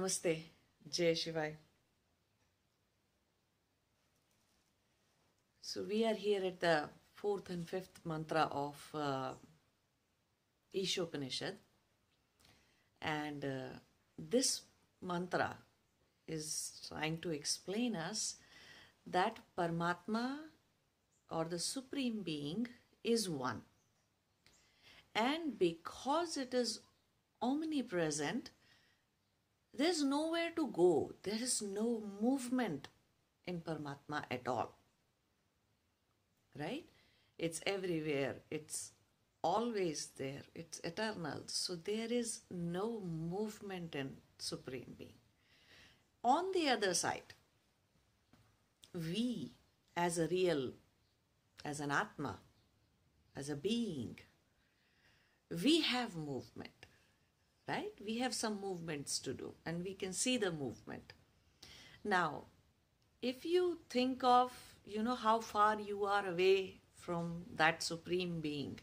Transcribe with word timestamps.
Namaste, 0.00 0.44
Jai 0.90 1.12
Shivai. 1.12 1.52
So 5.60 5.82
we 5.82 6.06
are 6.06 6.14
here 6.14 6.42
at 6.42 6.60
the 6.60 6.88
fourth 7.14 7.50
and 7.50 7.68
fifth 7.68 8.00
mantra 8.06 8.48
of 8.50 8.76
uh, 8.94 9.32
Ishopanishad, 10.74 11.56
and 13.02 13.44
uh, 13.44 13.78
this 14.18 14.62
mantra 15.02 15.54
is 16.26 16.82
trying 16.88 17.18
to 17.18 17.30
explain 17.30 17.94
us 17.94 18.36
that 19.06 19.38
Paramatma 19.58 20.38
or 21.30 21.44
the 21.44 21.58
Supreme 21.58 22.22
Being 22.22 22.68
is 23.04 23.28
one. 23.28 23.60
And 25.14 25.58
because 25.58 26.38
it 26.38 26.54
is 26.54 26.80
omnipresent, 27.42 28.50
there's 29.72 30.02
nowhere 30.02 30.50
to 30.56 30.66
go. 30.68 31.12
There 31.22 31.40
is 31.40 31.62
no 31.62 32.02
movement 32.20 32.88
in 33.46 33.60
Paramatma 33.60 34.24
at 34.30 34.46
all. 34.46 34.76
Right? 36.58 36.84
It's 37.38 37.60
everywhere. 37.66 38.36
It's 38.50 38.92
always 39.42 40.08
there. 40.16 40.42
It's 40.54 40.80
eternal. 40.80 41.44
So 41.46 41.76
there 41.76 42.12
is 42.12 42.40
no 42.50 43.00
movement 43.00 43.94
in 43.94 44.16
Supreme 44.38 44.94
Being. 44.98 45.14
On 46.22 46.52
the 46.52 46.68
other 46.68 46.92
side, 46.92 47.34
we 48.94 49.52
as 49.96 50.18
a 50.18 50.26
real, 50.26 50.72
as 51.64 51.80
an 51.80 51.90
Atma, 51.90 52.38
as 53.36 53.48
a 53.48 53.56
being, 53.56 54.18
we 55.62 55.80
have 55.80 56.16
movement, 56.16 56.79
right? 57.70 57.92
We 58.04 58.18
have 58.18 58.34
some 58.34 58.60
movements 58.60 59.18
to 59.20 59.32
do 59.32 59.54
and 59.64 59.84
we 59.84 59.94
can 59.94 60.12
see 60.12 60.36
the 60.36 60.50
movement. 60.50 61.12
Now, 62.04 62.44
if 63.22 63.44
you 63.44 63.78
think 63.88 64.24
of, 64.24 64.52
you 64.86 65.02
know, 65.02 65.14
how 65.14 65.40
far 65.40 65.78
you 65.78 66.04
are 66.04 66.26
away 66.26 66.80
from 66.96 67.44
that 67.56 67.82
supreme 67.82 68.40
being, 68.40 68.80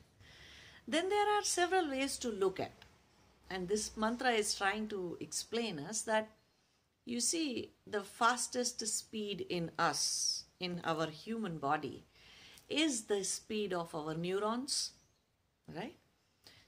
then 0.88 1.10
there 1.10 1.30
are 1.38 1.44
several 1.44 1.90
ways 1.90 2.18
to 2.20 2.30
look 2.30 2.60
at. 2.60 2.72
And 3.50 3.68
this 3.68 3.98
mantra 3.98 4.32
is 4.32 4.56
trying 4.56 4.88
to 4.90 5.18
explain 5.20 5.80
us 5.80 6.02
that 6.04 6.30
you 7.06 7.22
see, 7.22 7.72
the 7.90 8.04
fastest 8.04 8.86
speed 8.86 9.46
in 9.50 9.72
us, 9.80 10.44
in 10.60 10.82
our 10.84 11.08
human 11.08 11.58
body, 11.58 12.04
is 12.68 13.04
the 13.04 13.24
speed 13.24 13.74
of 13.74 13.96
our 13.96 14.14
neurons, 14.14 14.92
right? 15.74 15.96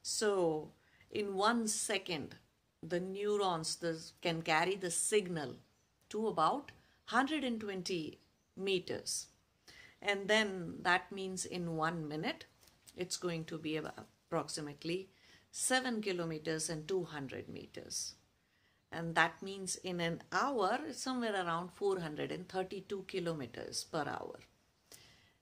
So, 0.01 0.71
in 1.11 1.35
one 1.35 1.67
second, 1.67 2.35
the 2.81 2.99
neurons 2.99 3.75
the, 3.77 3.99
can 4.21 4.41
carry 4.41 4.75
the 4.75 4.91
signal 4.91 5.55
to 6.09 6.27
about 6.27 6.71
120 7.09 8.19
meters. 8.55 9.27
And 10.01 10.27
then 10.27 10.75
that 10.81 11.11
means 11.11 11.45
in 11.45 11.75
one 11.75 12.07
minute, 12.07 12.45
it's 12.95 13.17
going 13.17 13.45
to 13.45 13.57
be 13.57 13.77
approximately 13.77 15.09
7 15.51 16.01
kilometers 16.01 16.69
and 16.69 16.87
200 16.87 17.49
meters. 17.49 18.13
And 18.91 19.15
that 19.15 19.41
means 19.41 19.75
in 19.77 19.99
an 19.99 20.21
hour 20.31 20.79
somewhere 20.91 21.33
around 21.33 21.71
432 21.73 23.05
kilometers 23.07 23.83
per 23.83 24.01
hour. 24.01 24.39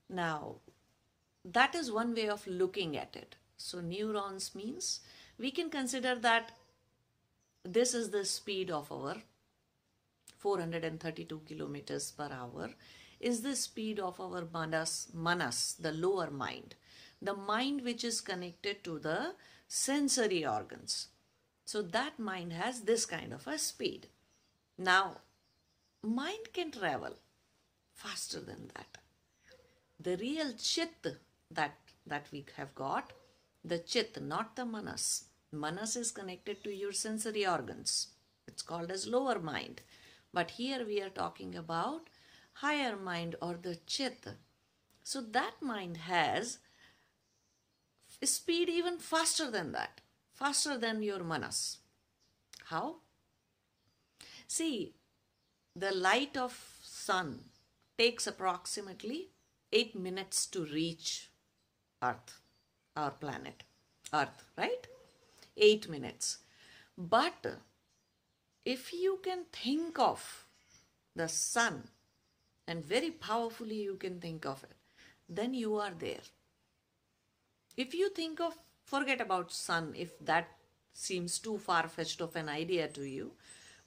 Now 0.08 0.56
that 1.44 1.74
is 1.74 1.90
one 1.90 2.14
way 2.14 2.28
of 2.28 2.46
looking 2.46 2.96
at 2.96 3.16
it. 3.16 3.36
So 3.56 3.80
neurons 3.80 4.54
means 4.54 5.00
we 5.38 5.50
can 5.50 5.70
consider 5.70 6.14
that 6.16 6.52
this 7.64 7.94
is 7.94 8.10
the 8.10 8.24
speed 8.24 8.70
of 8.70 8.90
our 8.92 9.16
432 10.38 11.40
kilometers 11.46 12.10
per 12.12 12.30
hour 12.30 12.70
is 13.20 13.42
the 13.42 13.56
speed 13.56 13.98
of 13.98 14.20
our 14.20 14.46
manas 14.52 15.08
manas 15.12 15.76
the 15.80 15.92
lower 15.92 16.30
mind 16.30 16.74
the 17.20 17.34
mind 17.34 17.82
which 17.82 18.04
is 18.04 18.20
connected 18.20 18.82
to 18.84 18.98
the 18.98 19.34
sensory 19.66 20.44
organs 20.46 21.08
so 21.68 21.82
that 21.82 22.18
mind 22.18 22.54
has 22.54 22.80
this 22.80 23.04
kind 23.04 23.30
of 23.30 23.46
a 23.46 23.58
speed. 23.58 24.06
Now, 24.78 25.18
mind 26.02 26.52
can 26.54 26.70
travel 26.70 27.16
faster 27.92 28.40
than 28.40 28.70
that. 28.74 28.96
The 30.00 30.16
real 30.16 30.54
chit 30.54 31.06
that, 31.50 31.76
that 32.06 32.26
we 32.32 32.46
have 32.56 32.74
got, 32.74 33.12
the 33.62 33.78
chit, 33.78 34.18
not 34.22 34.56
the 34.56 34.64
manas. 34.64 35.24
Manas 35.52 35.96
is 35.96 36.10
connected 36.10 36.62
to 36.64 36.74
your 36.74 36.92
sensory 36.92 37.46
organs. 37.46 38.08
It's 38.46 38.62
called 38.62 38.90
as 38.90 39.06
lower 39.06 39.38
mind. 39.38 39.82
But 40.32 40.52
here 40.52 40.84
we 40.84 41.00
are 41.00 41.08
talking 41.10 41.54
about 41.54 42.08
higher 42.54 42.96
mind 42.96 43.36
or 43.40 43.58
the 43.60 43.76
chit. 43.86 44.26
So 45.02 45.20
that 45.20 45.62
mind 45.62 45.96
has 45.96 46.58
speed 48.22 48.68
even 48.68 48.98
faster 48.98 49.50
than 49.50 49.72
that 49.72 50.00
faster 50.38 50.78
than 50.78 51.02
your 51.02 51.24
manas. 51.24 51.78
How? 52.66 52.96
See, 54.46 54.94
the 55.74 55.92
light 55.92 56.36
of 56.36 56.78
sun 56.82 57.40
takes 57.98 58.26
approximately 58.26 59.30
8 59.72 59.96
minutes 59.98 60.46
to 60.46 60.64
reach 60.64 61.30
Earth, 62.02 62.40
our 62.96 63.10
planet, 63.10 63.64
Earth, 64.12 64.44
right? 64.56 64.86
8 65.58 65.88
minutes. 65.88 66.38
But 66.96 67.46
if 68.64 68.92
you 68.92 69.20
can 69.22 69.44
think 69.52 69.98
of 69.98 70.46
the 71.14 71.28
sun 71.28 71.88
and 72.66 72.84
very 72.84 73.10
powerfully 73.10 73.82
you 73.82 73.96
can 73.96 74.20
think 74.20 74.46
of 74.46 74.62
it, 74.64 74.76
then 75.28 75.54
you 75.54 75.76
are 75.76 75.92
there. 75.98 76.26
If 77.76 77.94
you 77.94 78.10
think 78.10 78.40
of 78.40 78.54
forget 78.88 79.20
about 79.20 79.52
sun 79.52 79.92
if 80.04 80.18
that 80.30 80.48
seems 80.94 81.38
too 81.38 81.58
far-fetched 81.58 82.20
of 82.26 82.36
an 82.36 82.48
idea 82.48 82.88
to 82.88 83.02
you 83.08 83.32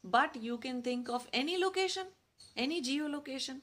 but 0.03 0.35
you 0.47 0.57
can 0.65 0.81
think 0.81 1.09
of 1.09 1.27
any 1.33 1.57
location 1.63 2.11
any 2.65 2.81
geolocation 2.89 3.61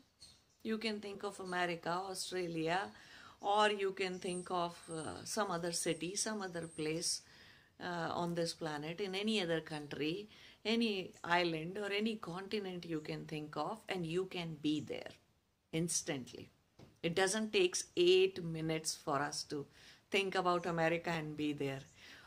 you 0.70 0.78
can 0.86 1.00
think 1.00 1.22
of 1.22 1.38
america 1.44 1.94
australia 2.14 2.80
or 3.40 3.70
you 3.70 3.92
can 3.92 4.19
think 4.19 4.50
of 4.50 4.76
uh, 4.92 5.25
some 5.25 5.50
other 5.50 5.72
city 5.72 6.14
some 6.16 6.42
other 6.42 6.66
place 6.80 7.22
uh, 7.83 8.11
on 8.12 8.34
this 8.34 8.53
planet 8.53 9.00
in 9.00 9.15
any 9.15 9.41
other 9.41 9.61
country 9.61 10.28
any 10.65 11.12
island 11.25 11.78
or 11.78 11.91
any 11.93 12.16
continent 12.16 12.84
you 12.84 13.00
can 13.00 13.25
think 13.25 13.56
of 13.56 13.81
and 13.89 14.06
you 14.06 14.25
can 14.27 14.56
be 14.61 14.81
there 14.81 15.12
instantly 15.72 16.50
it 17.03 17.15
doesn't 17.15 17.53
take 17.53 17.77
8 17.97 18.43
minutes 18.44 18.97
for 18.97 19.21
us 19.21 19.44
to 19.44 19.67
think 20.11 20.34
about 20.34 20.67
America 20.67 21.11
and 21.11 21.37
be 21.37 21.53
there. 21.53 21.81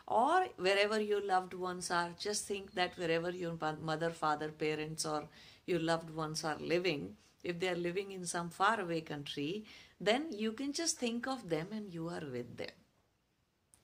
Or 0.07 0.47
wherever 0.57 0.99
your 0.99 1.25
loved 1.25 1.53
ones 1.53 1.89
are, 1.91 2.09
just 2.19 2.47
think 2.47 2.73
that 2.73 2.97
wherever 2.97 3.31
your 3.31 3.57
mother, 3.81 4.09
father, 4.11 4.49
parents, 4.49 5.05
or 5.05 5.27
your 5.65 5.79
loved 5.79 6.09
ones 6.09 6.43
are 6.43 6.57
living, 6.59 7.15
if 7.43 7.59
they 7.59 7.69
are 7.69 7.75
living 7.75 8.11
in 8.11 8.25
some 8.25 8.49
faraway 8.49 9.01
country, 9.01 9.65
then 9.99 10.31
you 10.31 10.51
can 10.51 10.73
just 10.73 10.97
think 10.97 11.27
of 11.27 11.49
them 11.49 11.67
and 11.71 11.93
you 11.93 12.07
are 12.09 12.23
with 12.31 12.57
them. 12.57 12.80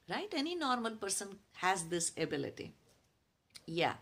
Right? 0.09 0.33
Any 0.35 0.55
normal 0.55 0.91
person 0.91 1.37
has 1.55 1.83
this 1.85 2.11
ability. 2.17 2.73
Yeah. 3.65 3.93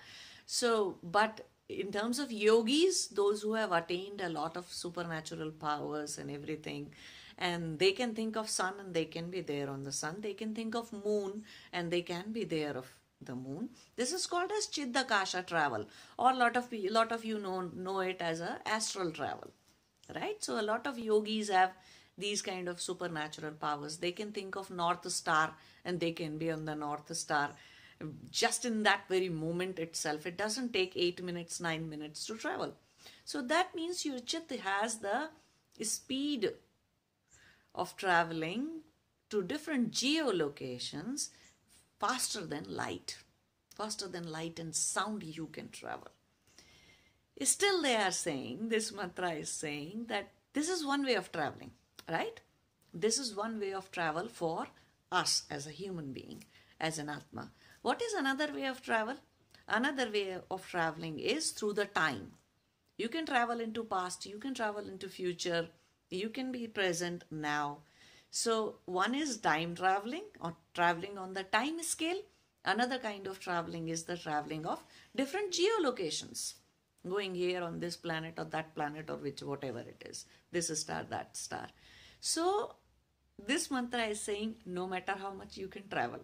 So, 0.46 0.98
but 1.02 1.48
in 1.68 1.92
terms 1.92 2.19
of 2.19 2.31
yogis, 2.31 3.07
those 3.07 3.42
who 3.42 3.56
have 3.56 3.72
attained 3.72 4.22
a 4.22 4.30
lot 4.30 4.56
of 4.56 4.72
supernatural 4.72 5.52
powers 5.52 6.19
and 6.19 6.30
everything, 6.30 6.92
and 7.38 7.80
they 7.80 7.92
can 7.92 8.13
think 8.16 8.36
of 8.36 8.50
sun 8.50 8.74
and 8.80 8.94
they 8.94 9.06
can 9.06 9.30
be 9.30 9.42
there 9.42 9.69
on 9.69 9.84
the 9.84 9.92
sun 9.92 10.18
they 10.22 10.34
can 10.34 10.54
think 10.56 10.75
of 10.75 10.92
moon 10.94 11.44
and 11.74 11.92
they 11.92 12.02
can 12.02 12.31
be 12.31 12.44
there 12.44 12.78
of 12.78 12.88
the 13.22 13.36
moon 13.36 13.69
this 13.96 14.13
is 14.13 14.25
called 14.28 14.51
as 14.58 14.68
chiddakasha 14.68 15.46
travel 15.46 15.86
or 16.18 16.31
a 16.31 16.36
lot 16.36 16.56
of 16.56 16.68
lot 16.90 17.12
of 17.12 17.25
you 17.25 17.40
know 17.40 17.62
know 17.75 18.00
it 18.00 18.18
as 18.19 18.40
a 18.40 18.60
astral 18.66 19.12
travel 19.12 19.51
right 20.16 20.44
so 20.44 20.60
a 20.60 20.68
lot 20.69 20.86
of 20.88 21.00
yogis 21.00 21.50
have 21.50 21.74
these 22.17 22.41
kind 22.41 22.67
of 22.69 22.81
supernatural 22.81 23.51
powers 23.51 23.97
they 23.97 24.12
can 24.12 24.31
think 24.31 24.56
of 24.56 24.69
north 24.69 25.09
star 25.12 25.53
and 25.83 26.00
they 26.00 26.12
can 26.12 26.38
be 26.38 26.51
on 26.51 26.65
the 26.65 26.75
north 26.75 27.15
star 27.15 27.51
just 28.31 28.65
in 28.65 28.83
that 28.83 29.01
very 29.09 29.29
moment 29.29 29.79
itself 29.79 30.25
it 30.25 30.38
doesn't 30.38 30.73
take 30.73 30.94
8 30.95 31.23
minutes 31.23 31.59
9 31.59 31.89
minutes 31.89 32.25
to 32.25 32.35
travel 32.35 32.73
so 33.23 33.41
that 33.41 33.75
means 33.75 34.06
your 34.06 34.19
chit 34.19 34.51
has 34.63 35.00
the 35.00 35.29
speed 35.83 36.51
of 37.73 37.95
traveling 37.97 38.81
to 39.29 39.44
different 39.44 39.91
geolocations 39.91 41.29
faster 42.00 42.45
than 42.45 42.65
light. 42.69 43.17
Faster 43.75 44.07
than 44.07 44.31
light 44.31 44.59
and 44.59 44.73
sound 44.73 45.23
you 45.23 45.47
can 45.47 45.69
travel. 45.69 46.07
Still 47.41 47.81
they 47.81 47.95
are 47.97 48.12
saying, 48.12 48.69
this 48.69 48.94
mantra 48.94 49.31
is 49.31 49.50
saying 49.50 50.06
that 50.07 50.29
this 50.53 50.69
is 50.69 50.85
one 50.85 51.03
way 51.06 51.15
of 51.15 51.31
traveling, 51.33 51.71
right? 52.10 52.40
This 52.94 53.18
is 53.18 53.36
one 53.36 53.60
way 53.60 53.74
of 53.74 53.92
travel 53.92 54.28
for 54.30 54.68
us 55.12 55.44
as 55.50 55.68
a 55.68 55.72
human 55.72 56.13
being, 56.13 56.44
as 56.80 56.98
an 56.98 57.10
Atma. 57.10 57.52
What 57.81 58.02
is 58.02 58.13
another 58.13 58.54
way 58.54 58.66
of 58.66 58.81
travel? 58.81 59.16
Another 59.68 60.10
way 60.12 60.38
of 60.50 60.68
traveling 60.68 61.19
is 61.19 61.52
through 61.52 61.74
the 61.74 61.86
time. 61.86 62.31
You 62.98 63.10
can 63.10 63.25
travel 63.25 63.60
into 63.60 63.84
past, 63.84 64.25
you 64.25 64.38
can 64.38 64.54
travel 64.54 64.88
into 64.88 65.10
future, 65.10 65.68
you 66.10 66.30
can 66.30 66.52
be 66.52 66.68
present 66.68 67.24
now. 67.30 67.80
So 68.30 68.75
one 68.86 69.16
is 69.16 69.38
time 69.38 69.75
traveling 69.75 70.25
or 70.40 70.56
traveling 70.74 71.18
on 71.18 71.34
the 71.34 71.44
time 71.44 71.81
scale. 71.81 72.22
Another 72.63 72.98
kind 72.98 73.28
of 73.28 73.40
traveling 73.40 73.90
is 73.90 74.04
the 74.04 74.18
traveling 74.18 74.66
of 74.66 74.84
different 75.16 75.54
geolocations. 75.54 76.56
Going 77.08 77.36
here 77.36 77.63
on 77.63 77.80
this 77.80 77.96
planet 77.96 78.36
or 78.38 78.46
that 78.46 78.74
planet 78.74 79.10
or 79.10 79.18
which 79.18 79.44
whatever 79.44 79.80
it 79.80 80.04
is. 80.10 80.25
This 80.51 80.68
star, 80.80 81.06
that 81.10 81.38
star. 81.38 81.68
So 82.27 82.44
this 83.38 83.69
mantra 83.69 84.06
is 84.12 84.19
saying 84.19 84.56
no 84.66 84.88
matter 84.88 85.13
how 85.16 85.31
much 85.31 85.57
you 85.57 85.68
can 85.68 85.88
travel 85.88 86.22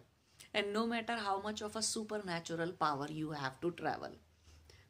and 0.51 0.73
no 0.73 0.87
matter 0.87 1.13
how 1.13 1.39
much 1.41 1.61
of 1.61 1.75
a 1.75 1.83
supernatural 1.83 2.71
power 2.71 3.07
you 3.07 3.29
have 3.31 3.61
to 3.61 3.69
travel 3.69 4.09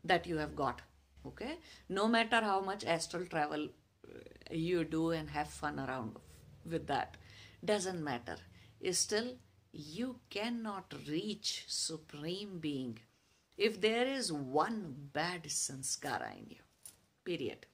that 0.05 0.25
you 0.25 0.37
have 0.37 0.55
got 0.55 0.81
okay? 1.25 1.57
No 1.89 2.07
matter 2.07 2.39
how 2.39 2.61
much 2.61 2.85
astral 2.85 3.25
travel 3.25 3.67
uh, 3.67 4.19
you 4.51 4.85
do 4.85 5.09
and 5.11 5.29
have 5.29 5.49
fun 5.49 5.81
around 5.81 6.15
with 6.65 6.87
that 6.87 7.17
doesn't 7.65 8.01
matter. 8.01 8.37
Still 8.91 9.35
you 9.73 10.15
cannot 10.29 10.95
reach 11.09 11.65
supreme 11.67 12.59
being 12.59 12.99
if 13.57 13.81
there 13.81 14.07
is 14.07 14.31
one 14.31 14.95
bad 15.11 15.43
sanskara 15.43 16.31
in 16.37 16.47
you 16.51 16.63
period 17.25 17.65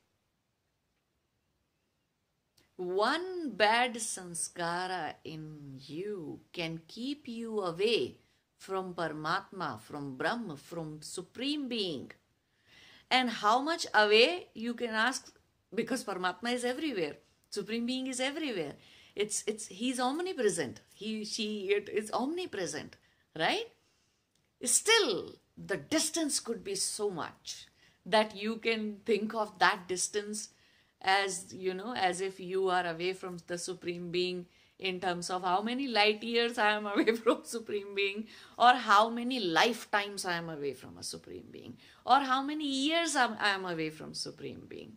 one 2.78 3.52
bad 3.56 3.96
sanskara 3.96 5.16
in 5.24 5.80
you 5.86 6.40
can 6.54 6.82
keep 6.88 7.28
you 7.28 7.60
away 7.62 8.20
from 8.58 8.94
Paramatma, 8.94 9.80
from 9.82 10.16
Brahma, 10.16 10.56
from 10.58 11.02
Supreme 11.02 11.68
Being. 11.68 12.12
And 13.10 13.30
how 13.30 13.62
much 13.62 13.88
away 13.94 14.50
you 14.54 14.74
can 14.74 14.92
ask 14.92 15.32
because 15.74 16.04
Paramatma 16.04 16.54
is 16.54 16.64
everywhere. 16.64 17.18
Supreme 17.50 17.86
Being 17.86 18.08
is 18.08 18.20
everywhere. 18.20 18.74
It's 19.16 19.44
it's 19.48 19.68
he's 19.68 20.00
omnipresent. 20.00 20.82
He 20.94 21.26
she 21.26 21.70
it 21.70 21.90
is 21.90 22.12
omnipresent, 22.12 22.98
right? 23.36 23.72
Still, 24.64 25.36
the 25.58 25.78
distance 25.78 26.40
could 26.40 26.64
be 26.64 26.76
so 26.76 27.10
much 27.10 27.68
that 28.06 28.36
you 28.36 28.58
can 28.58 28.98
think 29.06 29.34
of 29.34 29.58
that 29.60 29.88
distance 29.88 30.50
as 31.02 31.54
you 31.54 31.74
know 31.74 31.94
as 31.94 32.22
if 32.22 32.40
you 32.40 32.70
are 32.70 32.86
away 32.88 33.14
from 33.14 33.38
the 33.48 33.58
supreme 33.58 34.12
being 34.12 34.46
in 34.80 35.00
terms 35.00 35.30
of 35.30 35.44
how 35.44 35.62
many 35.62 35.88
light 35.88 36.24
years 36.24 36.58
i 36.58 36.72
am 36.72 36.86
away 36.94 37.16
from 37.16 37.40
supreme 37.44 37.96
being 37.96 38.26
or 38.58 38.74
how 38.74 39.10
many 39.10 39.40
lifetimes 39.40 40.26
i 40.26 40.34
am 40.34 40.50
away 40.50 40.74
from 40.74 40.98
a 40.98 41.04
supreme 41.04 41.48
being 41.52 41.78
or 42.06 42.20
how 42.20 42.42
many 42.42 42.66
years 42.66 43.16
i 43.16 43.28
am 43.42 43.66
away 43.66 43.90
from 43.90 44.14
supreme 44.14 44.64
being. 44.68 44.94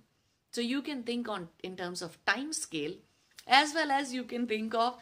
So 0.53 0.61
you 0.61 0.83
can 0.83 1.05
think 1.05 1.29
on 1.29 1.49
in 1.63 1.77
terms 1.77 2.03
of 2.03 2.19
time 2.25 2.53
scale 2.53 2.95
as 3.47 3.73
well 3.75 3.91
as 3.91 4.13
you 4.13 4.25
can 4.25 4.47
think 4.47 4.75
of 4.75 4.97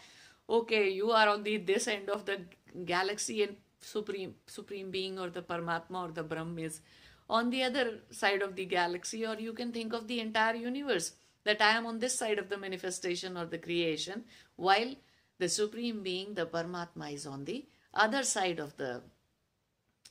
okay 0.48 0.90
you 0.90 1.10
are 1.10 1.28
on 1.28 1.42
the 1.42 1.56
this 1.56 1.88
end 1.88 2.10
of 2.10 2.24
the 2.26 2.40
galaxy 2.84 3.42
and 3.42 3.56
supreme 3.80 4.34
supreme 4.46 4.90
being 4.90 5.18
or 5.18 5.30
the 5.30 5.42
paramatma 5.42 6.02
or 6.04 6.12
the 6.12 6.22
brahm 6.22 6.58
is 6.58 6.80
on 7.28 7.50
the 7.50 7.62
other 7.62 8.00
side 8.10 8.42
of 8.42 8.56
the 8.56 8.64
galaxy, 8.64 9.26
or 9.26 9.34
you 9.34 9.52
can 9.52 9.72
think 9.72 9.92
of 9.92 10.08
the 10.08 10.20
entire 10.20 10.54
universe 10.54 11.12
that 11.44 11.60
I 11.60 11.70
am 11.72 11.86
on 11.86 11.98
this 11.98 12.18
side 12.18 12.38
of 12.38 12.48
the 12.48 12.58
manifestation 12.58 13.36
or 13.36 13.46
the 13.46 13.58
creation, 13.58 14.24
while 14.56 14.94
the 15.38 15.48
Supreme 15.48 16.02
Being, 16.02 16.34
the 16.34 16.46
Paramatma, 16.46 17.12
is 17.12 17.26
on 17.26 17.44
the 17.44 17.66
other 17.94 18.22
side 18.22 18.58
of 18.58 18.76
the 18.76 19.02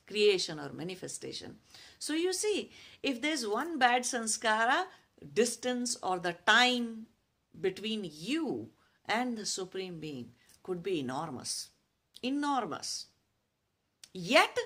creation 0.06 0.58
or 0.58 0.72
manifestation. 0.72 1.56
So 1.98 2.14
you 2.14 2.32
see, 2.32 2.70
if 3.02 3.20
there's 3.20 3.46
one 3.46 3.78
bad 3.78 4.02
sanskara, 4.02 4.84
distance 5.34 5.96
or 6.02 6.18
the 6.18 6.34
time 6.46 7.06
between 7.60 8.08
you 8.10 8.70
and 9.06 9.36
the 9.36 9.46
Supreme 9.46 10.00
Being 10.00 10.30
could 10.62 10.82
be 10.82 11.00
enormous. 11.00 11.68
Enormous. 12.22 13.06
Yet, 14.12 14.56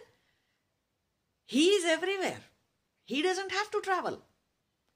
he 1.52 1.64
is 1.76 1.84
everywhere. 1.84 2.40
He 3.04 3.20
doesn't 3.20 3.52
have 3.52 3.70
to 3.72 3.80
travel. 3.82 4.22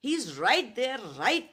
He's 0.00 0.38
right 0.38 0.74
there, 0.74 0.98
right 1.18 1.50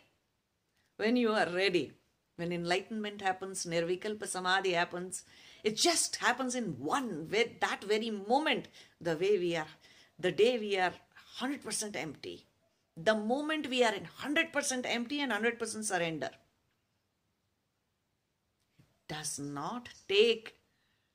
when 0.96 1.18
you 1.18 1.32
are 1.34 1.50
ready. 1.50 1.92
When 2.38 2.54
enlightenment 2.54 3.22
happens, 3.22 3.66
nirvikalpa 3.66 4.28
samadhi 4.28 4.72
happens, 4.72 5.24
it 5.64 5.76
just 5.76 6.16
happens 6.28 6.56
in 6.56 6.80
one, 6.80 7.28
that 7.30 7.84
very 7.84 8.12
moment, 8.12 8.70
the 9.02 9.18
way 9.18 9.38
we 9.38 9.58
are, 9.58 9.74
the 10.18 10.32
day 10.32 10.58
we 10.58 10.78
are 10.78 10.94
100% 11.42 11.98
empty. 11.98 12.46
The 12.96 13.16
moment 13.16 13.70
we 13.70 13.84
are 13.84 13.94
in 13.94 14.08
100% 14.22 14.86
empty 14.86 15.20
and 15.20 15.34
100% 15.34 15.84
surrender. 15.84 16.30
It 18.80 19.14
does 19.14 19.38
not 19.38 19.90
take 20.08 20.56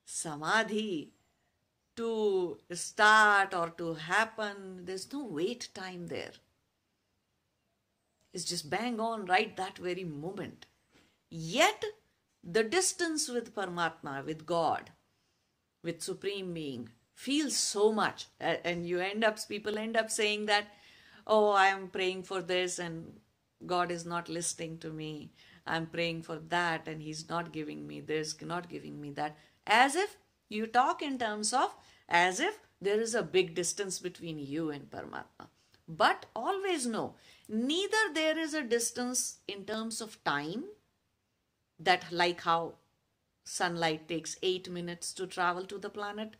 samadhi 0.04 1.12
to 1.98 2.58
start 2.72 3.54
or 3.54 3.70
to 3.70 3.94
happen. 3.94 4.84
There's 4.84 5.12
no 5.12 5.24
wait 5.24 5.68
time 5.74 6.06
there. 6.06 6.32
It's 8.32 8.44
just 8.44 8.70
bang 8.70 9.00
on 9.00 9.26
right 9.26 9.56
that 9.56 9.78
very 9.78 10.04
moment. 10.04 10.66
Yet, 11.28 11.84
the 12.44 12.62
distance 12.62 13.28
with 13.28 13.54
Paramatma, 13.54 14.24
with 14.24 14.46
God, 14.46 14.90
with 15.82 16.02
Supreme 16.02 16.54
Being, 16.54 16.90
feels 17.14 17.56
so 17.56 17.90
much. 17.90 18.26
And 18.38 18.86
you 18.86 19.00
end 19.00 19.24
up, 19.24 19.38
people 19.48 19.76
end 19.76 19.96
up 19.96 20.10
saying 20.10 20.46
that, 20.46 20.68
oh, 21.26 21.50
I 21.50 21.66
am 21.66 21.88
praying 21.88 22.22
for 22.22 22.40
this 22.40 22.78
and 22.78 23.18
God 23.66 23.90
is 23.90 24.06
not 24.06 24.28
listening 24.28 24.78
to 24.78 24.90
me. 24.90 25.32
I'm 25.66 25.86
praying 25.86 26.22
for 26.22 26.38
that 26.48 26.86
and 26.86 27.02
He's 27.02 27.28
not 27.28 27.52
giving 27.52 27.88
me 27.88 28.00
this, 28.00 28.40
not 28.40 28.68
giving 28.68 29.00
me 29.00 29.10
that. 29.12 29.36
As 29.66 29.96
if 29.96 30.16
you 30.48 30.66
talk 30.66 31.02
in 31.02 31.18
terms 31.18 31.52
of 31.52 31.74
as 32.08 32.40
if 32.40 32.58
there 32.80 33.00
is 33.00 33.14
a 33.14 33.22
big 33.22 33.54
distance 33.54 33.98
between 33.98 34.38
you 34.38 34.70
and 34.70 34.90
Paramatma. 34.90 35.48
But 35.86 36.26
always 36.36 36.86
know, 36.86 37.14
neither 37.48 38.12
there 38.14 38.38
is 38.38 38.54
a 38.54 38.62
distance 38.62 39.38
in 39.48 39.64
terms 39.64 40.00
of 40.00 40.22
time, 40.24 40.64
that 41.80 42.04
like 42.10 42.42
how 42.42 42.74
sunlight 43.44 44.08
takes 44.08 44.36
8 44.42 44.70
minutes 44.70 45.12
to 45.14 45.26
travel 45.26 45.64
to 45.64 45.78
the 45.78 45.88
planet 45.88 46.34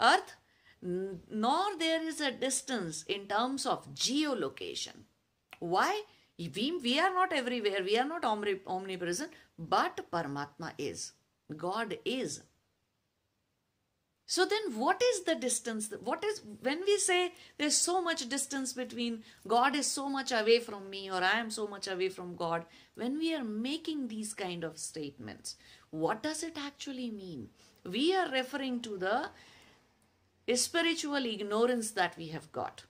Earth, 0.00 0.34
nor 0.82 1.76
there 1.78 2.02
is 2.02 2.20
a 2.20 2.30
distance 2.30 3.02
in 3.04 3.26
terms 3.26 3.66
of 3.66 3.94
geolocation. 3.94 5.04
Why? 5.58 6.02
We, 6.38 6.78
we 6.82 7.00
are 7.00 7.12
not 7.12 7.32
everywhere, 7.32 7.82
we 7.82 7.98
are 7.98 8.04
not 8.04 8.24
omnipresent, 8.24 9.32
but 9.58 10.10
Paramatma 10.10 10.72
is. 10.76 11.12
God 11.56 11.98
is 12.04 12.42
so 14.28 14.44
then 14.44 14.76
what 14.76 15.00
is 15.00 15.22
the 15.22 15.36
distance? 15.36 15.92
What 16.02 16.24
is 16.24 16.42
when 16.60 16.80
we 16.80 16.98
say 16.98 17.32
there's 17.58 17.76
so 17.76 18.02
much 18.02 18.28
distance 18.28 18.72
between 18.72 19.22
God 19.46 19.76
is 19.76 19.86
so 19.86 20.08
much 20.08 20.32
away 20.32 20.58
from 20.58 20.90
me 20.90 21.08
or 21.08 21.22
I 21.22 21.38
am 21.38 21.50
so 21.50 21.68
much 21.68 21.86
away 21.86 22.08
from 22.08 22.34
God, 22.34 22.64
when 22.96 23.18
we 23.18 23.32
are 23.34 23.44
making 23.44 24.08
these 24.08 24.34
kind 24.34 24.64
of 24.64 24.78
statements, 24.78 25.54
what 25.90 26.24
does 26.24 26.42
it 26.42 26.58
actually 26.58 27.10
mean? 27.10 27.50
We 27.84 28.16
are 28.16 28.28
referring 28.30 28.80
to 28.80 28.98
the 28.98 29.30
spiritual 30.56 31.24
ignorance 31.24 31.92
that 31.92 32.16
we 32.18 32.28
have 32.28 32.50
got. 32.50 32.82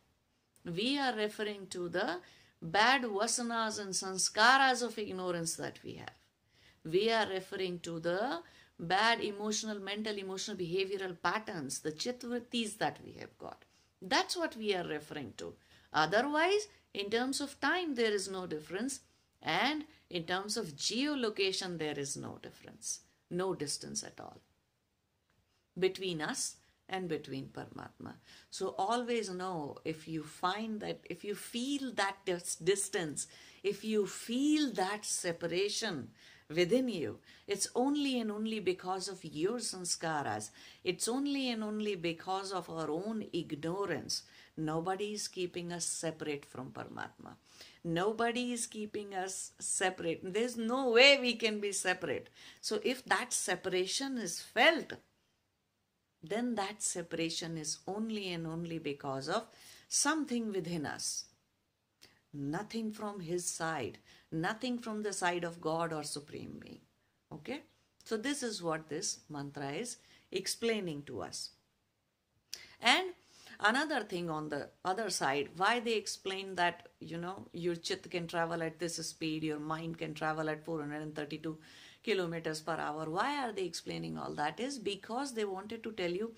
We 0.64 0.98
are 0.98 1.14
referring 1.14 1.66
to 1.68 1.90
the 1.90 2.20
bad 2.62 3.02
vasanas 3.02 3.78
and 3.78 3.92
sanskaras 3.92 4.82
of 4.82 4.98
ignorance 4.98 5.56
that 5.56 5.78
we 5.84 5.94
have. 5.96 6.14
We 6.82 7.10
are 7.10 7.26
referring 7.28 7.80
to 7.80 8.00
the 8.00 8.40
bad 8.78 9.20
emotional, 9.20 9.78
mental, 9.80 10.16
emotional, 10.16 10.56
behavioral 10.56 11.16
patterns, 11.22 11.80
the 11.80 11.92
chitvrittis 11.92 12.78
that 12.78 12.98
we 13.04 13.12
have 13.20 13.36
got. 13.38 13.64
That's 14.02 14.36
what 14.36 14.56
we 14.56 14.74
are 14.74 14.86
referring 14.86 15.34
to. 15.38 15.54
Otherwise, 15.92 16.68
in 16.92 17.10
terms 17.10 17.40
of 17.40 17.60
time, 17.60 17.94
there 17.94 18.12
is 18.12 18.28
no 18.30 18.46
difference. 18.46 19.00
And 19.42 19.84
in 20.10 20.24
terms 20.24 20.56
of 20.56 20.76
geolocation, 20.76 21.78
there 21.78 21.98
is 21.98 22.16
no 22.16 22.38
difference. 22.42 23.00
No 23.30 23.54
distance 23.54 24.04
at 24.04 24.20
all 24.20 24.40
between 25.78 26.22
us 26.22 26.56
and 26.88 27.08
between 27.08 27.48
Paramatma. 27.48 28.14
So 28.50 28.74
always 28.78 29.28
know 29.30 29.78
if 29.84 30.06
you 30.06 30.22
find 30.22 30.80
that, 30.80 31.00
if 31.10 31.24
you 31.24 31.34
feel 31.34 31.92
that 31.94 32.16
distance, 32.24 33.26
if 33.62 33.84
you 33.84 34.06
feel 34.06 34.72
that 34.72 35.04
separation, 35.04 36.10
within 36.48 36.88
you. 36.88 37.18
It's 37.46 37.68
only 37.74 38.20
and 38.20 38.30
only 38.30 38.60
because 38.60 39.08
of 39.08 39.24
your 39.24 39.58
sanskaras. 39.58 40.50
It's 40.84 41.08
only 41.08 41.50
and 41.50 41.64
only 41.64 41.94
because 41.94 42.52
of 42.52 42.70
our 42.70 42.90
own 42.90 43.26
ignorance. 43.32 44.22
Nobody 44.56 45.12
is 45.12 45.28
keeping 45.28 45.72
us 45.72 45.84
separate 45.84 46.44
from 46.44 46.70
Paramatma. 46.70 47.34
Nobody 47.84 48.52
is 48.52 48.66
keeping 48.66 49.14
us 49.14 49.52
separate. 49.58 50.20
There's 50.22 50.56
no 50.56 50.90
way 50.90 51.18
we 51.20 51.34
can 51.34 51.60
be 51.60 51.72
separate. 51.72 52.30
So 52.60 52.80
if 52.82 53.04
that 53.04 53.32
separation 53.32 54.18
is 54.18 54.40
felt, 54.40 54.94
then 56.22 56.54
that 56.54 56.82
separation 56.82 57.58
is 57.58 57.78
only 57.86 58.32
and 58.32 58.46
only 58.46 58.78
because 58.78 59.28
of 59.28 59.46
something 59.88 60.52
within 60.52 60.86
us. 60.86 61.24
Nothing 62.38 62.92
from 62.92 63.20
His 63.20 63.46
side, 63.46 63.98
nothing 64.30 64.78
from 64.78 65.02
the 65.02 65.12
side 65.12 65.44
of 65.44 65.60
God 65.60 65.92
or 65.92 66.02
Supreme 66.02 66.58
Being. 66.60 66.80
Okay? 67.32 67.62
So, 68.04 68.16
this 68.16 68.42
is 68.42 68.62
what 68.62 68.88
this 68.88 69.20
mantra 69.28 69.70
is 69.70 69.96
explaining 70.30 71.02
to 71.04 71.22
us. 71.22 71.50
And 72.80 73.08
another 73.60 74.02
thing 74.04 74.28
on 74.28 74.48
the 74.48 74.68
other 74.84 75.08
side, 75.10 75.48
why 75.56 75.80
they 75.80 75.94
explain 75.94 76.54
that, 76.56 76.88
you 77.00 77.16
know, 77.16 77.48
your 77.52 77.74
chit 77.74 78.10
can 78.10 78.26
travel 78.26 78.62
at 78.62 78.78
this 78.78 78.96
speed, 78.96 79.42
your 79.42 79.58
mind 79.58 79.98
can 79.98 80.14
travel 80.14 80.50
at 80.50 80.64
432 80.64 81.58
kilometers 82.02 82.60
per 82.60 82.76
hour. 82.76 83.10
Why 83.10 83.44
are 83.44 83.52
they 83.52 83.64
explaining 83.64 84.18
all 84.18 84.34
that? 84.34 84.60
Is 84.60 84.78
because 84.78 85.34
they 85.34 85.44
wanted 85.44 85.82
to 85.82 85.92
tell 85.92 86.10
you 86.10 86.34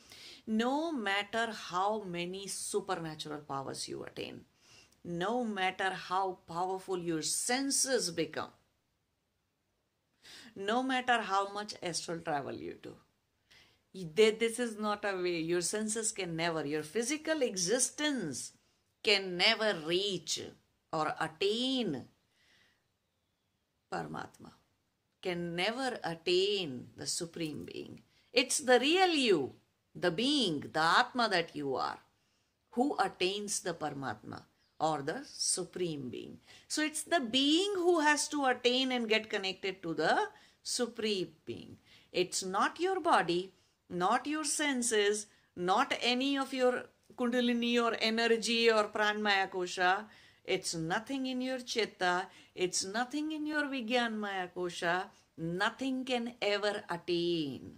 no 0.47 0.93
matter 0.93 1.51
how 1.53 2.03
many 2.03 2.47
supernatural 2.47 3.41
powers 3.41 3.89
you 3.89 4.05
attain, 4.05 4.45
no 5.05 5.45
matter 5.45 5.91
how 5.91 6.39
powerful 6.47 6.99
your 6.99 7.23
senses 7.23 8.11
become, 8.11 8.51
no 10.57 10.83
matter 10.83 11.21
how 11.23 11.53
much 11.53 11.75
astral 11.83 12.19
travel 12.19 12.55
you 12.55 12.75
do. 12.83 12.95
This 13.95 14.59
is 14.59 14.79
not 14.79 15.05
a 15.05 15.17
way. 15.17 15.41
Your 15.41 15.63
senses 15.63 16.13
can 16.13 16.37
never, 16.37 16.65
your 16.67 16.83
physical 16.83 17.43
existence 17.43 18.53
can 19.03 19.37
never 19.37 19.79
reach 19.87 20.41
or 20.93 21.15
attain 21.21 22.05
Paramatma, 23.93 24.53
can 25.23 25.57
never 25.57 25.99
attain 26.05 26.89
the 26.97 27.07
Supreme 27.07 27.65
Being. 27.65 28.03
It's 28.33 28.59
the 28.59 28.79
real 28.79 29.09
you, 29.09 29.55
the 29.95 30.11
being, 30.11 30.61
the 30.73 30.81
Atma 30.81 31.29
that 31.31 31.57
you 31.57 31.75
are, 31.75 31.99
who 32.73 32.97
attains 32.99 33.61
the 33.61 33.73
Paramatma 33.73 34.43
or 34.81 35.03
the 35.03 35.23
Supreme 35.25 36.09
Being. 36.09 36.39
So 36.69 36.83
it's 36.83 37.03
the 37.03 37.21
being 37.21 37.73
who 37.75 38.01
has 38.01 38.29
to 38.29 38.47
attain 38.47 38.93
and 38.93 39.09
get 39.09 39.29
connected 39.29 39.83
to 39.83 39.95
the 39.95 40.29
Supreme 40.63 41.33
Being. 41.45 41.79
It's 42.13 42.45
not 42.45 42.81
your 42.81 43.01
body, 43.01 43.53
not 43.91 44.27
your 44.27 44.45
senses, 44.45 45.27
not 45.57 45.97
any 46.01 46.39
of 46.39 46.55
your 46.55 46.85
Kundalini 47.17 47.83
or 47.83 47.97
energy 48.01 48.71
or 48.71 48.85
Pranmaya 48.85 49.51
Kosha. 49.51 50.05
It's 50.45 50.75
nothing 50.75 51.27
in 51.27 51.41
your 51.41 51.59
Chitta, 51.59 52.27
it's 52.55 52.85
nothing 52.85 53.33
in 53.33 53.47
your 53.47 53.65
Vijnanmaya 53.65 54.51
Kosha. 54.57 55.05
Nothing 55.37 56.05
can 56.05 56.35
ever 56.43 56.83
attain 56.91 57.77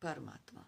Paramatma. 0.00 0.66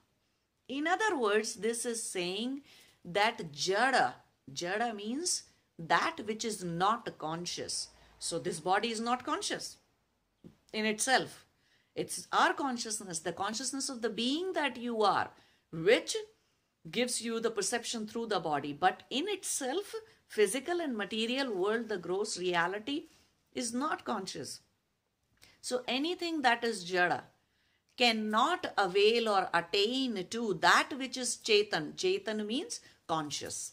In 0.68 0.86
other 0.86 1.16
words, 1.16 1.54
this 1.54 1.86
is 1.86 2.02
saying 2.02 2.62
that 3.04 3.52
Jada, 3.52 4.14
Jada 4.54 4.94
means 4.94 5.44
that 5.78 6.16
which 6.26 6.44
is 6.44 6.64
not 6.64 7.18
conscious. 7.18 7.88
So 8.18 8.38
this 8.38 8.60
body 8.60 8.90
is 8.90 9.00
not 9.00 9.24
conscious 9.24 9.76
in 10.72 10.84
itself. 10.86 11.46
It's 11.94 12.28
our 12.32 12.52
consciousness, 12.52 13.20
the 13.20 13.32
consciousness 13.32 13.88
of 13.88 14.02
the 14.02 14.10
being 14.10 14.52
that 14.52 14.76
you 14.76 15.02
are, 15.02 15.30
which 15.72 16.16
gives 16.90 17.20
you 17.20 17.40
the 17.40 17.50
perception 17.50 18.06
through 18.06 18.26
the 18.26 18.40
body. 18.40 18.72
But 18.72 19.02
in 19.10 19.26
itself, 19.28 19.94
physical 20.26 20.80
and 20.80 20.96
material 20.96 21.52
world, 21.54 21.88
the 21.88 21.98
gross 21.98 22.38
reality, 22.38 23.06
is 23.52 23.74
not 23.74 24.04
conscious. 24.04 24.60
So 25.60 25.82
anything 25.88 26.42
that 26.42 26.62
is 26.64 26.88
jada 26.88 27.22
cannot 27.96 28.72
avail 28.78 29.28
or 29.28 29.48
attain 29.52 30.24
to 30.30 30.54
that 30.54 30.90
which 30.96 31.16
is 31.16 31.36
chetan. 31.36 31.94
Chetan 31.94 32.46
means 32.46 32.80
conscious. 33.08 33.72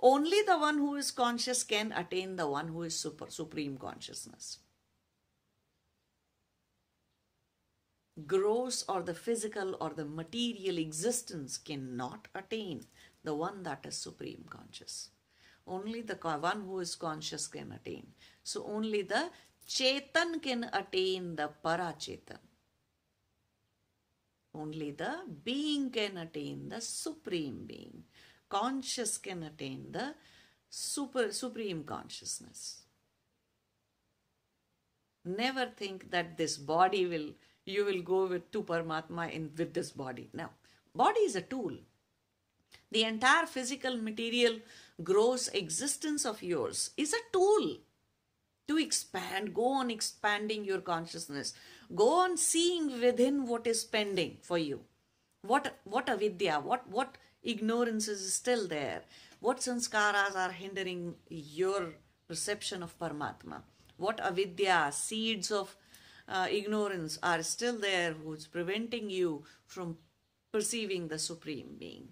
Only 0.00 0.42
the 0.42 0.58
one 0.58 0.78
who 0.78 0.94
is 0.96 1.10
conscious 1.10 1.62
can 1.62 1.92
attain 1.92 2.36
the 2.36 2.48
one 2.48 2.68
who 2.68 2.82
is 2.82 2.98
super, 2.98 3.30
supreme 3.30 3.76
consciousness. 3.76 4.58
gross 8.24 8.84
or 8.88 9.02
the 9.02 9.14
physical 9.14 9.76
or 9.80 9.90
the 9.90 10.04
material 10.04 10.78
existence 10.78 11.58
cannot 11.58 12.28
attain 12.34 12.86
the 13.24 13.34
one 13.34 13.62
that 13.62 13.84
is 13.84 13.96
supreme 13.96 14.44
conscious. 14.48 15.10
Only 15.66 16.00
the 16.00 16.16
one 16.16 16.62
who 16.62 16.78
is 16.80 16.94
conscious 16.94 17.48
can 17.48 17.72
attain. 17.72 18.06
So 18.42 18.64
only 18.66 19.02
the 19.02 19.30
Chetan 19.68 20.40
can 20.40 20.70
attain 20.72 21.34
the 21.34 21.50
Parachetan. 21.64 22.38
Only 24.54 24.92
the 24.92 25.24
being 25.44 25.90
can 25.90 26.16
attain 26.16 26.68
the 26.68 26.80
supreme 26.80 27.66
being. 27.66 28.04
Conscious 28.48 29.18
can 29.18 29.42
attain 29.42 29.92
the 29.92 30.14
super 30.68 31.32
supreme 31.32 31.84
consciousness. 31.84 32.82
Never 35.24 35.66
think 35.66 36.10
that 36.10 36.36
this 36.36 36.56
body 36.56 37.06
will 37.06 37.30
you 37.64 37.84
will 37.84 38.02
go 38.02 38.26
with 38.26 38.50
to 38.52 38.62
Paramatma 38.62 39.32
in 39.32 39.50
with 39.58 39.74
this 39.74 39.90
body. 39.90 40.30
Now, 40.32 40.50
body 40.94 41.20
is 41.20 41.34
a 41.34 41.42
tool. 41.42 41.72
The 42.92 43.02
entire 43.02 43.46
physical, 43.46 43.96
material, 43.96 44.60
gross 45.02 45.48
existence 45.48 46.24
of 46.24 46.42
yours 46.42 46.90
is 46.96 47.12
a 47.12 47.24
tool 47.32 47.78
to 48.68 48.78
expand. 48.78 49.52
Go 49.54 49.66
on 49.66 49.90
expanding 49.90 50.64
your 50.64 50.80
consciousness. 50.80 51.54
Go 51.94 52.20
on 52.20 52.36
seeing 52.36 53.00
within 53.00 53.46
what 53.46 53.66
is 53.66 53.84
pending 53.84 54.38
for 54.42 54.58
you. 54.58 54.80
What 55.42 55.76
what 55.84 56.08
avidya, 56.08 56.60
what 56.60 56.88
what 56.88 57.18
ignorance 57.46 58.08
is 58.08 58.32
still 58.32 58.66
there. 58.68 59.02
What 59.40 59.58
sanskaras 59.58 60.34
are 60.34 60.52
hindering 60.52 61.14
your 61.28 61.94
perception 62.28 62.82
of 62.82 62.98
Paramatma. 62.98 63.62
What 63.96 64.20
avidya, 64.20 64.90
seeds 64.92 65.50
of 65.50 65.76
uh, 66.28 66.46
ignorance 66.50 67.18
are 67.22 67.42
still 67.42 67.78
there 67.78 68.12
who's 68.12 68.46
preventing 68.46 69.10
you 69.10 69.44
from 69.64 69.96
perceiving 70.52 71.08
the 71.08 71.18
supreme 71.18 71.76
being 71.78 72.08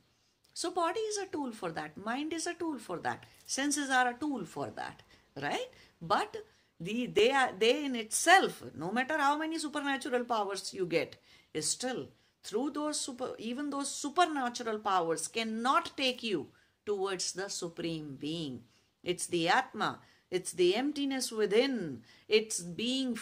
so 0.52 0.70
body 0.70 1.00
is 1.00 1.18
a 1.18 1.26
tool 1.26 1.52
for 1.52 1.70
that 1.72 1.96
mind 1.96 2.32
is 2.32 2.46
a 2.46 2.54
tool 2.54 2.78
for 2.78 2.98
that 2.98 3.24
senses 3.46 3.90
are 3.90 4.08
a 4.08 4.14
tool 4.14 4.44
for 4.44 4.70
that 4.76 5.02
right 5.42 5.70
but 6.00 6.36
the 6.78 7.06
they 7.06 7.30
are 7.30 7.50
they 7.58 7.84
in 7.84 7.96
itself 7.96 8.62
no 8.74 8.90
matter 8.90 9.16
how 9.18 9.36
many 9.38 9.58
supernatural 9.58 10.24
powers 10.24 10.74
you 10.74 10.86
get 10.86 11.16
is 11.54 11.68
still 11.68 12.06
through 12.44 12.70
those 12.70 13.00
super 13.00 13.34
even 13.38 13.70
those 13.70 13.90
supernatural 13.90 14.78
powers 14.78 15.26
cannot 15.28 15.96
take 15.96 16.22
you 16.22 16.48
towards 16.86 17.32
the 17.32 17.48
supreme 17.48 18.16
being. 18.20 18.62
It's 19.02 19.26
the 19.26 19.48
atma. 19.48 20.00
It's 20.30 20.52
the 20.52 20.74
emptiness 20.76 21.32
within. 21.32 22.02
It's 22.28 22.60
being 22.60 23.18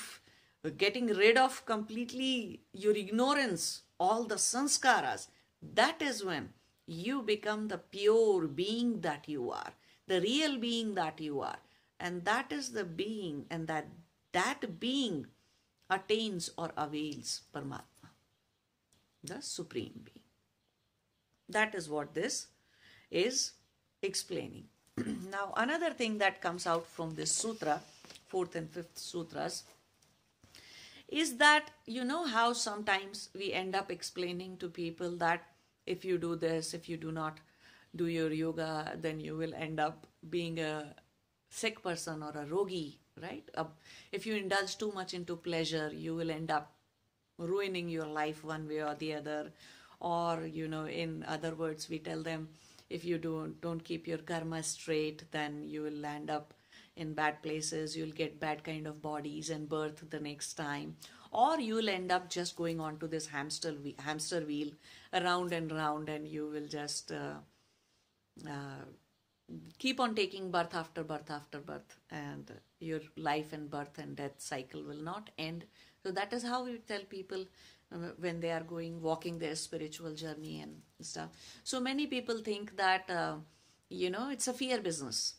getting 0.76 1.06
rid 1.08 1.36
of 1.36 1.64
completely 1.66 2.60
your 2.72 2.96
ignorance, 2.96 3.82
all 3.98 4.24
the 4.24 4.36
sanskaras, 4.36 5.26
that 5.74 6.00
is 6.00 6.24
when 6.24 6.50
you 6.86 7.22
become 7.22 7.68
the 7.68 7.78
pure 7.78 8.46
being 8.46 9.00
that 9.00 9.28
you 9.28 9.50
are, 9.50 9.72
the 10.06 10.20
real 10.20 10.58
being 10.58 10.94
that 10.94 11.20
you 11.20 11.40
are. 11.40 11.58
And 11.98 12.24
that 12.24 12.52
is 12.52 12.72
the 12.72 12.84
being, 12.84 13.46
and 13.50 13.68
that 13.68 13.88
that 14.32 14.80
being 14.80 15.26
attains 15.88 16.50
or 16.56 16.72
avails 16.76 17.42
Paramatma, 17.54 17.82
the 19.22 19.40
Supreme 19.40 20.00
Being. 20.04 20.24
That 21.48 21.74
is 21.74 21.88
what 21.88 22.14
this 22.14 22.48
is 23.10 23.52
explaining. 24.02 24.64
now, 25.30 25.52
another 25.56 25.90
thing 25.90 26.18
that 26.18 26.40
comes 26.40 26.66
out 26.66 26.86
from 26.86 27.14
this 27.14 27.32
sutra, 27.32 27.80
fourth 28.26 28.56
and 28.56 28.70
fifth 28.70 28.98
sutras, 28.98 29.64
is 31.08 31.36
that 31.36 31.70
you 31.86 32.04
know 32.04 32.26
how 32.26 32.52
sometimes 32.52 33.28
we 33.34 33.52
end 33.52 33.74
up 33.74 33.90
explaining 33.90 34.56
to 34.56 34.68
people 34.68 35.16
that 35.16 35.42
if 35.86 36.04
you 36.04 36.16
do 36.16 36.36
this, 36.36 36.74
if 36.74 36.88
you 36.88 36.96
do 36.96 37.12
not 37.12 37.38
do 37.94 38.06
your 38.06 38.32
yoga, 38.32 38.96
then 38.96 39.20
you 39.20 39.36
will 39.36 39.52
end 39.54 39.78
up 39.78 40.06
being 40.30 40.58
a 40.58 40.94
sick 41.50 41.82
person 41.82 42.22
or 42.22 42.30
a 42.30 42.46
rogi, 42.46 42.96
right? 43.20 43.46
If 44.10 44.26
you 44.26 44.36
indulge 44.36 44.78
too 44.78 44.92
much 44.92 45.12
into 45.12 45.36
pleasure, 45.36 45.90
you 45.92 46.14
will 46.14 46.30
end 46.30 46.50
up 46.50 46.72
ruining 47.38 47.88
your 47.88 48.06
life 48.06 48.44
one 48.44 48.68
way 48.68 48.82
or 48.82 48.94
the 48.94 49.14
other. 49.14 49.52
Or, 50.00 50.44
you 50.44 50.68
know, 50.68 50.86
in 50.86 51.24
other 51.28 51.54
words, 51.54 51.88
we 51.88 51.98
tell 51.98 52.22
them 52.22 52.48
if 52.90 53.04
you 53.04 53.18
don't, 53.18 53.60
don't 53.60 53.82
keep 53.82 54.06
your 54.06 54.18
karma 54.18 54.62
straight, 54.62 55.30
then 55.30 55.62
you 55.64 55.82
will 55.82 56.04
end 56.04 56.30
up 56.30 56.54
in 56.96 57.14
bad 57.14 57.42
places 57.42 57.96
you'll 57.96 58.10
get 58.10 58.38
bad 58.38 58.62
kind 58.64 58.86
of 58.86 59.00
bodies 59.00 59.50
and 59.50 59.68
birth 59.68 60.04
the 60.10 60.20
next 60.20 60.54
time 60.54 60.96
or 61.30 61.58
you'll 61.58 61.88
end 61.88 62.12
up 62.12 62.28
just 62.28 62.56
going 62.56 62.80
on 62.80 62.98
to 62.98 63.06
this 63.06 63.26
hamster 63.26 63.74
hamster 63.98 64.40
wheel 64.40 64.70
around 65.14 65.52
and 65.52 65.72
round 65.72 66.08
and 66.08 66.28
you 66.28 66.46
will 66.48 66.66
just 66.66 67.10
uh, 67.12 67.34
uh, 68.48 68.84
keep 69.78 70.00
on 70.00 70.14
taking 70.14 70.50
birth 70.50 70.74
after 70.74 71.02
birth 71.02 71.30
after 71.30 71.60
birth 71.60 71.96
and 72.10 72.52
your 72.78 73.00
life 73.16 73.52
and 73.52 73.70
birth 73.70 73.98
and 73.98 74.16
death 74.16 74.38
cycle 74.38 74.82
will 74.82 75.02
not 75.02 75.30
end 75.38 75.64
so 76.02 76.10
that 76.10 76.32
is 76.32 76.42
how 76.42 76.64
we 76.64 76.78
tell 76.78 77.00
people 77.08 77.44
uh, 77.92 77.96
when 78.18 78.40
they 78.40 78.50
are 78.50 78.62
going 78.62 79.00
walking 79.00 79.38
their 79.38 79.54
spiritual 79.54 80.14
journey 80.14 80.60
and 80.60 80.80
stuff. 81.00 81.30
So 81.62 81.80
many 81.80 82.06
people 82.06 82.38
think 82.38 82.76
that 82.76 83.08
uh, 83.10 83.36
you 83.88 84.10
know 84.10 84.30
it's 84.30 84.48
a 84.48 84.52
fear 84.52 84.80
business. 84.80 85.34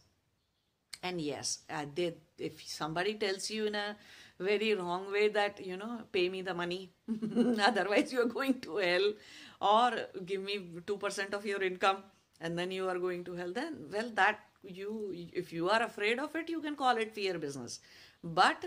And 1.01 1.20
yes 1.20 1.60
uh, 1.70 1.86
they, 1.93 2.15
if 2.38 2.65
somebody 2.65 3.15
tells 3.15 3.50
you 3.50 3.65
in 3.65 3.75
a 3.75 3.96
very 4.39 4.74
wrong 4.74 5.12
way 5.12 5.27
that 5.29 5.65
you 5.65 5.77
know 5.77 6.01
pay 6.12 6.29
me 6.29 6.41
the 6.41 6.53
money 6.53 6.91
otherwise 7.62 8.12
you 8.12 8.22
are 8.22 8.32
going 8.38 8.60
to 8.62 8.77
hell 8.77 9.13
or 9.62 9.91
give 10.25 10.41
me 10.41 10.60
2% 10.86 11.34
of 11.34 11.46
your 11.46 11.62
income 11.62 11.98
and 12.41 12.58
then 12.58 12.72
you 12.72 12.88
are 12.89 12.98
going 13.00 13.24
to 13.24 13.34
hell 13.34 13.51
then 13.51 13.77
well 13.91 14.10
that 14.15 14.39
you 14.63 15.12
if 15.34 15.53
you 15.53 15.70
are 15.70 15.84
afraid 15.84 16.20
of 16.20 16.36
it 16.36 16.50
you 16.50 16.62
can 16.62 16.75
call 16.75 16.98
it 16.98 17.13
fear 17.13 17.38
business. 17.38 17.79
But 18.24 18.65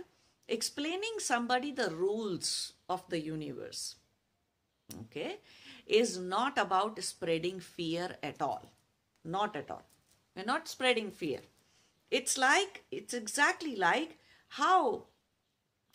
explaining 0.48 1.18
somebody 1.18 1.72
the 1.72 1.90
rules 1.90 2.72
of 2.88 3.08
the 3.08 3.20
universe 3.20 3.96
okay 5.00 5.38
is 5.86 6.18
not 6.18 6.58
about 6.58 7.02
spreading 7.02 7.60
fear 7.60 8.16
at 8.22 8.42
all. 8.42 8.72
Not 9.24 9.56
at 9.56 9.70
all. 9.70 9.84
We're 10.34 10.44
not 10.44 10.68
spreading 10.68 11.10
fear. 11.10 11.40
It's 12.10 12.36
like 12.36 12.84
it's 12.90 13.14
exactly 13.14 13.76
like 13.76 14.18
how 14.48 15.06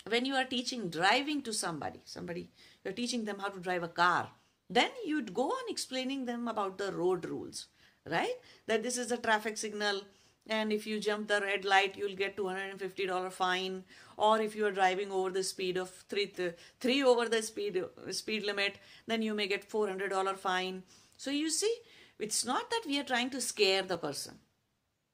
when 0.08 0.26
you 0.26 0.36
are 0.36 0.46
teaching 0.46 0.90
driving 0.90 1.42
to 1.44 1.54
somebody 1.54 2.02
somebody 2.06 2.50
you're 2.84 2.94
teaching 2.94 3.26
them 3.26 3.40
how 3.40 3.50
to 3.50 3.60
drive 3.60 3.84
a 3.84 3.88
car 3.88 4.30
then 4.70 4.90
you'd 5.06 5.34
go 5.34 5.50
on 5.50 5.70
explaining 5.70 6.26
them 6.26 6.48
about 6.48 6.78
the 6.78 6.92
road 6.92 7.24
rules 7.26 7.68
right? 8.10 8.34
That 8.68 8.84
this 8.84 8.98
is 8.98 9.12
a 9.12 9.18
traffic 9.18 9.58
signal 9.58 10.02
and 10.50 10.74
if 10.74 10.88
you 10.88 11.00
jump 11.00 11.28
the 11.28 11.40
red 11.42 11.66
light 11.66 11.96
you'll 11.98 12.16
get 12.16 12.36
$250 12.36 13.32
fine 13.32 13.84
or 14.18 14.40
if 14.42 14.56
you 14.56 14.66
are 14.66 14.72
driving 14.72 15.12
over 15.12 15.30
the 15.30 15.44
speed 15.44 15.78
of 15.78 15.90
3 16.10 16.34
3 16.80 17.04
over 17.04 17.30
the 17.30 17.42
speed 17.42 17.84
speed 18.12 18.44
limit 18.44 18.80
then 19.08 19.22
you 19.22 19.34
may 19.34 19.48
get 19.48 19.70
$400 19.70 20.38
fine 20.38 20.84
so 21.18 21.32
you 21.32 21.50
see 21.50 21.76
it's 22.20 22.46
not 22.46 22.70
that 22.70 22.84
we 22.86 23.00
are 23.00 23.04
trying 23.04 23.30
to 23.30 23.42
scare 23.42 23.84
the 23.84 23.98
person 23.98 24.40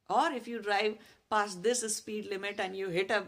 or 0.10 0.32
if 0.32 0.48
you 0.48 0.62
drive 0.62 0.98
past 1.30 1.64
this 1.64 1.82
speed 1.96 2.28
limit 2.30 2.60
and 2.60 2.76
you 2.76 2.90
hit 2.90 3.12
a 3.12 3.24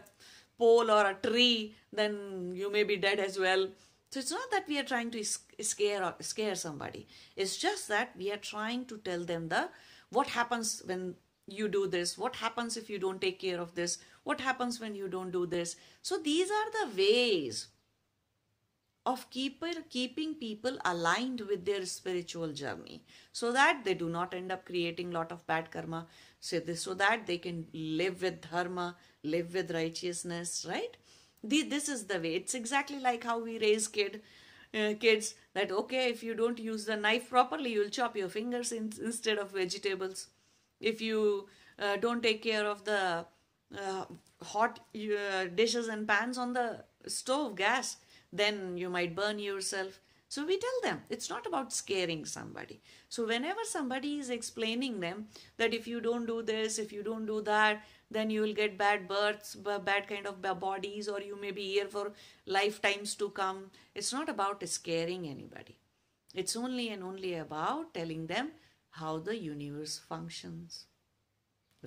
pole 0.60 0.90
or 0.90 1.06
a 1.06 1.14
tree, 1.14 1.74
then 1.92 2.52
you 2.54 2.70
may 2.70 2.84
be 2.84 2.96
dead 2.96 3.18
as 3.18 3.38
well. 3.38 3.68
So 4.10 4.20
it's 4.20 4.30
not 4.30 4.50
that 4.50 4.68
we 4.68 4.78
are 4.78 4.88
trying 4.92 5.10
to 5.12 5.24
scare 5.24 6.04
or 6.04 6.14
scare 6.20 6.54
somebody. 6.54 7.06
It's 7.36 7.56
just 7.56 7.88
that 7.88 8.10
we 8.16 8.30
are 8.32 8.42
trying 8.52 8.86
to 8.86 8.98
tell 8.98 9.24
them 9.24 9.48
the 9.48 9.68
what 10.10 10.26
happens 10.28 10.82
when 10.84 11.14
you 11.46 11.68
do 11.68 11.86
this, 11.86 12.16
what 12.16 12.36
happens 12.36 12.76
if 12.76 12.88
you 12.88 12.98
don't 12.98 13.20
take 13.20 13.40
care 13.40 13.60
of 13.60 13.74
this, 13.74 13.98
what 14.24 14.40
happens 14.40 14.80
when 14.80 14.94
you 14.94 15.08
don't 15.08 15.30
do 15.30 15.46
this. 15.46 15.76
So 16.02 16.18
these 16.18 16.50
are 16.50 16.70
the 16.70 16.96
ways 16.96 17.68
of 19.06 19.28
keeper, 19.30 19.70
keeping 19.88 20.34
people 20.34 20.78
aligned 20.84 21.40
with 21.40 21.64
their 21.64 21.84
spiritual 21.86 22.52
journey 22.52 23.02
so 23.32 23.50
that 23.52 23.82
they 23.84 23.94
do 23.94 24.08
not 24.08 24.34
end 24.34 24.52
up 24.52 24.66
creating 24.66 25.10
lot 25.10 25.32
of 25.32 25.46
bad 25.46 25.70
karma 25.70 26.06
so, 26.38 26.60
this, 26.60 26.82
so 26.82 26.94
that 26.94 27.26
they 27.26 27.38
can 27.38 27.66
live 27.72 28.22
with 28.22 28.42
dharma 28.50 28.96
live 29.22 29.54
with 29.54 29.70
righteousness 29.70 30.66
right? 30.68 30.96
The, 31.42 31.62
this 31.62 31.88
is 31.88 32.04
the 32.04 32.20
way. 32.20 32.34
It's 32.34 32.54
exactly 32.54 33.00
like 33.00 33.24
how 33.24 33.42
we 33.42 33.58
raise 33.58 33.88
kid 33.88 34.20
uh, 34.74 34.92
kids 35.00 35.34
that 35.54 35.72
okay 35.72 36.10
if 36.10 36.22
you 36.22 36.34
don't 36.34 36.58
use 36.58 36.84
the 36.84 36.96
knife 36.96 37.30
properly 37.30 37.72
you'll 37.72 37.88
chop 37.88 38.16
your 38.16 38.28
fingers 38.28 38.70
in, 38.70 38.92
instead 39.02 39.38
of 39.38 39.50
vegetables 39.50 40.28
if 40.80 41.00
you 41.00 41.48
uh, 41.78 41.96
don't 41.96 42.22
take 42.22 42.42
care 42.42 42.66
of 42.66 42.84
the 42.84 43.24
uh, 43.78 44.04
hot 44.42 44.80
uh, 44.94 45.44
dishes 45.54 45.88
and 45.88 46.06
pans 46.06 46.38
on 46.38 46.52
the 46.52 46.84
stove 47.06 47.54
gas 47.56 47.96
then 48.32 48.76
you 48.76 48.88
might 48.88 49.14
burn 49.14 49.38
yourself 49.38 50.00
so 50.30 50.46
we 50.46 50.58
tell 50.58 50.80
them 50.84 51.02
it's 51.10 51.28
not 51.28 51.44
about 51.44 51.72
scaring 51.72 52.24
somebody. 52.24 52.80
So 53.08 53.26
whenever 53.26 53.64
somebody 53.64 54.20
is 54.20 54.30
explaining 54.30 55.00
them 55.00 55.26
that 55.56 55.74
if 55.74 55.88
you 55.88 56.00
don't 56.00 56.24
do 56.24 56.40
this, 56.40 56.78
if 56.78 56.92
you 56.92 57.02
don't 57.02 57.26
do 57.26 57.42
that, 57.42 57.84
then 58.12 58.30
you 58.30 58.42
will 58.42 58.54
get 58.54 58.78
bad 58.78 59.08
births, 59.08 59.56
bad 59.56 60.06
kind 60.06 60.28
of 60.28 60.40
bodies, 60.60 61.08
or 61.08 61.20
you 61.20 61.34
may 61.40 61.50
be 61.50 61.72
here 61.72 61.88
for 61.88 62.12
lifetimes 62.46 63.16
to 63.16 63.30
come. 63.30 63.72
It's 63.92 64.12
not 64.12 64.28
about 64.28 64.66
scaring 64.68 65.26
anybody. 65.26 65.76
It's 66.32 66.54
only 66.54 66.90
and 66.90 67.02
only 67.02 67.34
about 67.34 67.92
telling 67.92 68.28
them 68.28 68.52
how 68.90 69.18
the 69.18 69.36
universe 69.36 69.98
functions. 69.98 70.86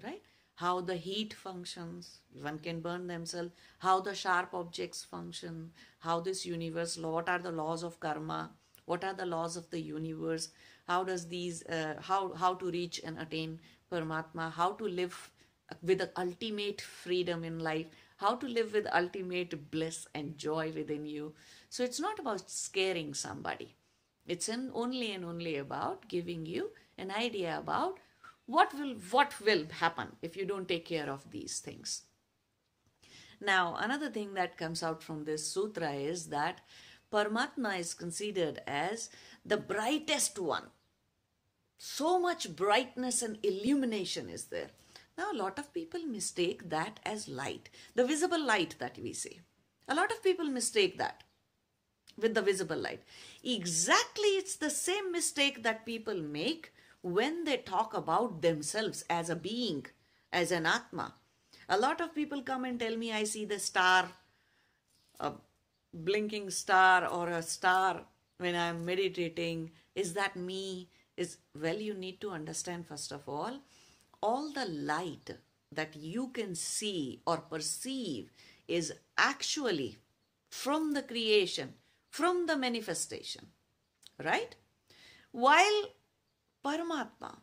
Right? 0.04 0.22
how 0.56 0.82
the 0.82 0.96
heat 0.96 1.34
functions, 1.34 2.20
one 2.42 2.60
can 2.60 2.80
burn 2.80 3.08
themselves, 3.08 3.52
how 3.80 4.00
the 4.00 4.14
sharp 4.14 4.54
objects 4.54 5.04
function, 5.04 5.72
how 6.00 6.20
this 6.20 6.46
universe, 6.46 6.98
what 6.98 7.28
are 7.28 7.40
the 7.40 7.52
laws 7.52 7.84
of 7.84 8.00
karma, 8.00 8.52
what 8.86 9.04
are 9.04 9.14
the 9.14 9.26
laws 9.26 9.58
of 9.58 9.70
the 9.72 9.80
universe, 9.80 10.50
how 10.88 11.04
does 11.04 11.28
these, 11.28 11.64
uh, 11.66 11.96
how, 12.00 12.34
how 12.34 12.54
to 12.54 12.70
reach 12.70 13.02
and 13.04 13.18
attain 13.18 13.60
Paramatma, 13.92 14.52
how 14.52 14.74
to 14.74 14.86
live 14.86 15.32
with 15.82 16.00
the 16.00 16.12
ultimate 16.18 16.82
freedom 16.82 17.44
in 17.44 17.60
life, 17.60 17.88
how 18.18 18.36
to 18.36 18.48
live 18.48 18.74
with 18.74 18.88
ultimate 18.94 19.72
bliss 19.72 20.08
and 20.14 20.38
joy 20.38 20.72
within 20.76 21.06
you. 21.06 21.34
So 21.70 21.84
it's 21.84 22.00
not 22.00 22.20
about 22.20 22.50
scaring 22.50 23.14
somebody. 23.14 23.76
It's 24.26 24.50
an 24.50 24.72
only 24.74 25.12
and 25.12 25.26
only 25.26 25.58
about 25.58 26.08
giving 26.08 26.46
you 26.46 26.72
an 26.98 27.12
idea 27.12 27.58
about 27.58 28.00
what 28.46 28.74
will 28.74 28.96
what 29.12 29.34
will 29.44 29.66
happen 29.80 30.16
if 30.22 30.36
you 30.36 30.46
don't 30.46 30.68
take 30.68 30.86
care 30.86 31.10
of 31.10 31.32
these 31.32 31.60
things. 31.60 32.04
Now 33.40 33.76
another 33.80 34.10
thing 34.10 34.34
that 34.34 34.58
comes 34.58 34.84
out 34.84 35.02
from 35.02 35.24
this 35.24 35.48
sutra 35.48 35.94
is 35.94 36.28
that 36.28 36.62
paramatma 37.12 37.80
is 37.80 37.94
considered 37.94 38.62
as 38.68 39.10
the 39.46 39.58
brightest 39.58 40.40
one. 40.40 40.68
So 41.78 42.20
much 42.20 42.56
brightness 42.56 43.22
and 43.22 43.38
illumination 43.44 44.30
is 44.30 44.46
there. 44.46 44.70
Now 45.18 45.32
a 45.32 45.38
lot 45.38 45.60
of 45.60 45.74
people 45.74 46.02
mistake 46.06 46.70
that 46.70 47.00
as 47.06 47.28
light 47.28 47.70
the 47.96 48.06
visible 48.06 48.44
light 48.44 48.76
that 48.80 48.98
we 48.98 49.14
see. 49.14 49.42
A 49.88 49.96
lot 49.96 50.12
of 50.12 50.24
people 50.24 50.46
mistake 50.46 50.98
that 50.98 51.24
with 52.18 52.36
the 52.36 52.42
visible 52.42 52.78
light. 52.78 53.04
Exactly 53.44 54.30
it's 54.30 54.56
the 54.56 54.70
same 54.70 55.12
mistake 55.12 55.64
that 55.64 55.86
people 55.86 56.22
make 56.22 56.72
when 57.04 57.44
they 57.44 57.58
talk 57.58 57.94
about 57.94 58.42
themselves 58.42 59.04
as 59.10 59.30
a 59.30 59.36
being, 59.36 59.86
as 60.32 60.52
an 60.52 60.66
Atma. 60.66 61.14
A 61.70 61.78
lot 61.78 62.02
of 62.02 62.16
people 62.16 62.42
come 62.42 62.66
and 62.66 62.80
tell 62.80 62.98
me, 62.98 63.12
I 63.12 63.26
see 63.26 63.46
the 63.46 63.60
star, 63.60 64.10
a 65.20 65.34
blinking 65.94 66.50
star 66.50 67.08
or 67.08 67.28
a 67.28 67.42
star 67.44 68.06
when 68.38 68.56
I'm 68.56 68.86
meditating. 68.86 69.72
Is 69.96 70.14
that 70.14 70.36
me? 70.36 70.90
Is 71.16 71.38
well, 71.62 71.78
you 71.78 71.94
need 71.94 72.20
to 72.22 72.32
understand 72.32 72.88
first 72.88 73.12
of 73.12 73.30
all, 73.30 73.60
all 74.22 74.52
the 74.52 74.66
light 74.66 75.30
that 75.72 75.96
you 75.96 76.30
can 76.30 76.56
see 76.56 77.22
or 77.28 77.38
perceive 77.38 78.32
is 78.68 78.94
actually 79.18 79.98
from 80.50 80.94
the 80.94 81.04
creation, 81.04 81.74
from 82.10 82.48
the 82.48 82.58
manifestation, 82.58 83.48
right? 84.24 84.56
While 85.32 85.90
Paramatma 86.64 87.38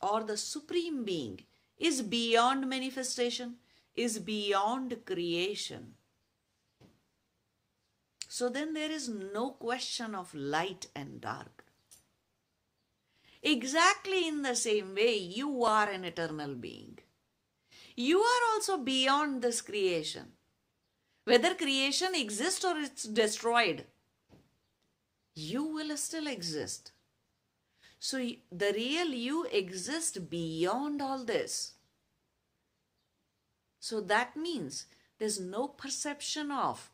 or 0.00 0.22
the 0.24 0.36
Supreme 0.36 1.04
Being 1.04 1.40
is 1.78 2.02
beyond 2.02 2.68
manifestation, 2.68 3.56
is 3.94 4.18
beyond 4.18 4.96
creation. 5.04 5.94
So 8.28 8.48
then 8.48 8.74
there 8.74 8.90
is 8.90 9.08
no 9.08 9.50
question 9.50 10.14
of 10.14 10.34
light 10.34 10.86
and 10.96 11.20
dark. 11.20 11.64
Exactly 13.42 14.26
in 14.26 14.42
the 14.42 14.56
same 14.56 14.94
way, 14.94 15.16
you 15.16 15.64
are 15.64 15.88
an 15.88 16.04
eternal 16.04 16.54
being. 16.54 16.98
You 17.94 18.20
are 18.20 18.54
also 18.54 18.78
beyond 18.78 19.42
this 19.42 19.60
creation. 19.60 20.32
Whether 21.24 21.54
creation 21.54 22.14
exists 22.14 22.64
or 22.64 22.76
it's 22.78 23.04
destroyed, 23.04 23.84
you 25.34 25.64
will 25.64 25.96
still 25.96 26.26
exist. 26.26 26.92
So 28.04 28.18
the 28.52 28.70
real 28.74 29.14
you 29.14 29.44
exists 29.50 30.18
beyond 30.18 31.00
all 31.00 31.24
this. 31.24 31.72
So 33.80 34.02
that 34.02 34.36
means 34.36 34.84
there's 35.18 35.40
no 35.40 35.68
perception 35.68 36.50
of 36.50 36.90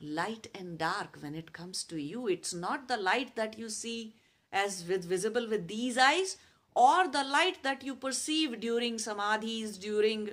light 0.00 0.48
and 0.52 0.76
dark 0.76 1.18
when 1.20 1.36
it 1.36 1.52
comes 1.52 1.84
to 1.84 2.02
you. 2.02 2.26
It's 2.26 2.52
not 2.52 2.88
the 2.88 2.96
light 2.96 3.36
that 3.36 3.56
you 3.56 3.68
see 3.68 4.16
as 4.50 4.84
with 4.88 5.04
visible 5.04 5.48
with 5.48 5.68
these 5.68 5.96
eyes 5.96 6.38
or 6.74 7.06
the 7.06 7.22
light 7.22 7.62
that 7.62 7.84
you 7.84 7.94
perceive 7.94 8.58
during 8.58 8.96
samadhis, 8.96 9.78
during 9.78 10.30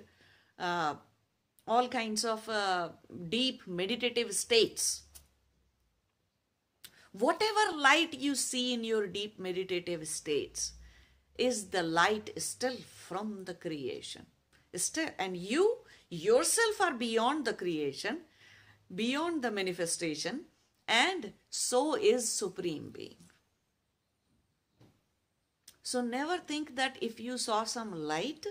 uh, 0.57 0.95
all 1.67 1.87
kinds 1.87 2.25
of 2.25 2.49
uh, 2.49 2.89
deep 3.29 3.61
meditative 3.67 4.33
states. 4.33 5.03
Whatever 7.11 7.77
light 7.77 8.13
you 8.13 8.35
see 8.35 8.73
in 8.73 8.83
your 8.83 9.07
deep 9.07 9.39
meditative 9.39 10.07
states 10.07 10.73
is 11.37 11.69
the 11.69 11.81
light 11.81 12.31
still 12.37 12.77
from 12.77 13.45
the 13.45 13.53
creation. 13.53 14.27
Still, 14.75 15.09
and 15.17 15.35
you 15.35 15.79
yourself 16.09 16.79
are 16.79 16.93
beyond 16.93 17.45
the 17.45 17.53
creation, 17.53 18.19
beyond 18.93 19.41
the 19.41 19.49
manifestation, 19.49 20.45
and 20.87 21.33
so 21.49 21.95
is 21.95 22.31
Supreme 22.31 22.91
Being. 22.91 23.29
So 25.81 26.01
never 26.01 26.37
think 26.37 26.75
that 26.75 26.97
if 27.01 27.19
you 27.19 27.39
saw 27.39 27.63
some 27.63 27.91
light 27.91 28.45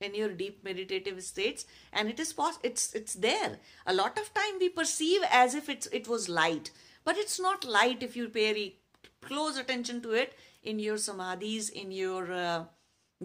in 0.00 0.14
your 0.14 0.30
deep 0.30 0.64
meditative 0.64 1.22
states 1.22 1.66
and 1.92 2.08
it 2.08 2.20
is 2.20 2.32
it's 2.62 2.94
it's 2.94 3.14
there 3.14 3.58
a 3.84 3.92
lot 3.92 4.16
of 4.16 4.32
time 4.32 4.58
we 4.60 4.68
perceive 4.68 5.20
as 5.30 5.56
if 5.56 5.68
it's 5.68 5.88
it 5.88 6.06
was 6.06 6.28
light 6.28 6.70
but 7.08 7.16
it's 7.16 7.40
not 7.40 7.64
light 7.64 8.02
if 8.02 8.16
you 8.16 8.28
pay 8.28 8.74
close 9.26 9.56
attention 9.56 10.02
to 10.02 10.10
it 10.22 10.34
in 10.62 10.78
your 10.78 10.96
samadhis 11.04 11.70
in 11.82 11.90
your 11.90 12.30
uh, 12.30 12.64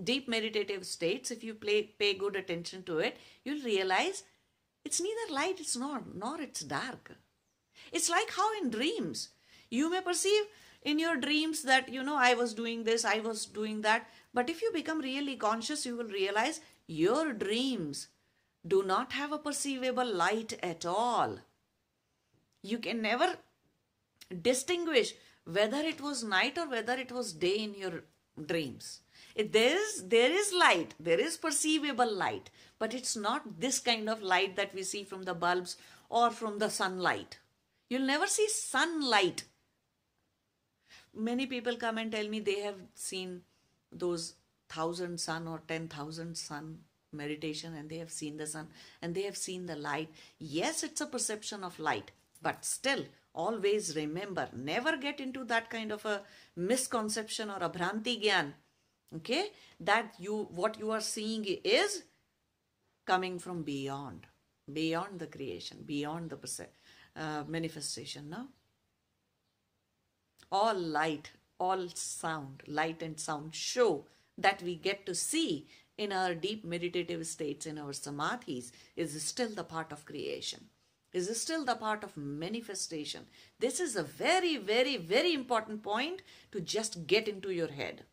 deep 0.10 0.30
meditative 0.30 0.86
states. 0.86 1.32
If 1.32 1.44
you 1.44 1.54
play, 1.54 1.82
pay 2.04 2.14
good 2.14 2.38
attention 2.38 2.84
to 2.84 3.00
it 3.00 3.18
you'll 3.44 3.66
realize 3.66 4.24
it's 4.86 5.02
neither 5.02 5.34
light 5.34 5.60
it's 5.60 5.76
not 5.76 6.16
nor 6.16 6.40
it's 6.40 6.62
dark. 6.62 7.12
It's 7.92 8.10
like 8.10 8.32
how 8.38 8.50
in 8.62 8.70
dreams 8.70 9.30
you 9.70 9.92
may 9.92 10.00
perceive 10.00 10.44
in 10.82 10.98
your 10.98 11.18
dreams 11.18 11.64
that 11.64 11.90
you 11.90 12.04
know 12.04 12.16
i 12.16 12.34
was 12.34 12.54
doing 12.64 12.84
this 12.86 13.04
i 13.04 13.20
was 13.20 13.46
doing 13.46 13.82
that. 13.82 14.10
But 14.34 14.50
if 14.50 14.62
you 14.62 14.72
become 14.74 15.08
really 15.12 15.36
conscious 15.36 15.86
you 15.86 15.98
will 15.98 16.20
realize 16.20 16.62
your 16.88 17.34
dreams 17.34 18.08
do 18.66 18.84
not 18.84 19.12
have 19.12 19.34
a 19.34 19.46
perceivable 19.50 20.20
light 20.26 20.60
at 20.64 20.86
all. 20.86 21.40
You 22.62 22.78
can 22.80 23.02
never 23.02 23.36
distinguish 24.42 25.14
whether 25.46 25.78
it 25.78 26.02
was 26.02 26.24
night 26.24 26.58
or 26.58 26.70
whether 26.70 26.94
it 26.94 27.12
was 27.12 27.34
day 27.34 27.56
in 27.56 27.76
your 27.76 28.04
dreams. 28.46 29.02
There 29.36 29.76
is 29.76 30.08
there 30.08 30.32
is 30.32 30.54
light 30.54 30.94
there 31.00 31.20
is 31.20 31.38
perceivable 31.38 32.12
light 32.12 32.50
but 32.78 32.94
it's 32.94 33.16
not 33.16 33.60
this 33.60 33.80
kind 33.80 34.10
of 34.10 34.22
light 34.22 34.56
that 34.56 34.74
we 34.76 34.84
see 34.84 35.04
from 35.04 35.24
the 35.24 35.34
bulbs 35.34 35.78
or 36.10 36.30
from 36.30 36.60
the 36.60 36.70
sunlight. 36.70 37.40
You'll 37.90 38.06
never 38.06 38.28
see 38.28 38.48
sunlight. 38.50 39.44
Many 41.16 41.46
people 41.46 41.76
come 41.76 41.98
and 41.98 42.12
tell 42.12 42.28
me 42.28 42.40
they 42.40 42.62
have 42.62 42.80
seen 42.96 43.42
those 43.92 44.36
thousand 44.70 45.20
sun 45.20 45.48
or 45.48 45.62
ten 45.68 45.88
thousand 45.88 46.36
sun 46.38 46.80
meditation 47.12 47.76
and 47.76 47.90
they 47.90 47.98
have 47.98 48.12
seen 48.12 48.38
the 48.38 48.48
sun 48.48 48.68
and 49.02 49.14
they 49.14 49.24
have 49.24 49.38
seen 49.38 49.66
the 49.66 49.76
light. 49.76 50.10
Yes 50.40 50.84
it's 50.84 51.02
a 51.02 51.06
perception 51.06 51.64
of 51.64 51.80
light 51.80 52.12
but 52.42 52.66
still 52.66 53.06
always 53.34 53.96
remember. 53.96 54.50
Never 54.54 54.98
get 54.98 55.20
into 55.20 55.44
that 55.46 55.70
kind 55.70 55.92
of 55.92 56.06
a 56.06 56.22
misconception 56.56 57.50
or 57.50 57.58
a 57.62 57.70
bhranti 57.70 58.22
gyan 58.24 58.54
okay? 59.16 59.52
That 59.80 60.14
you 60.20 60.48
what 60.52 60.80
you 60.80 60.92
are 60.92 61.02
seeing 61.02 61.46
is 61.64 62.04
coming 63.06 63.40
from 63.40 63.64
beyond 63.64 64.28
beyond 64.72 65.20
the 65.20 65.28
creation 65.28 65.84
beyond 65.86 66.30
the 66.30 66.68
uh, 67.16 67.44
manifestation 67.48 68.30
now 68.30 68.48
all 70.50 70.74
light 70.74 71.32
all 71.60 71.90
sound 71.94 72.64
light 72.66 73.04
and 73.04 73.20
sound 73.20 73.54
show 73.54 74.06
that 74.38 74.62
we 74.62 74.76
get 74.76 75.06
to 75.06 75.14
see 75.14 75.68
in 75.98 76.14
our 76.14 76.34
deep 76.34 76.64
meditative 76.64 77.28
states 77.28 77.66
in 77.66 77.78
our 77.78 77.92
samadhis 77.92 78.72
is 78.96 79.22
still 79.22 79.50
the 79.50 79.66
part 79.66 79.92
of 79.92 80.06
creation 80.06 80.70
is 81.14 81.30
still 81.40 81.64
the 81.66 81.76
part 81.76 82.04
of 82.04 82.18
manifestation 82.18 83.26
this 83.60 83.80
is 83.80 83.96
a 83.96 84.04
very 84.04 84.58
very 84.58 84.98
very 84.98 85.34
important 85.34 85.84
point 85.84 86.22
to 86.52 86.60
just 86.60 87.06
get 87.08 87.28
into 87.28 87.52
your 87.52 87.72
head 87.72 88.04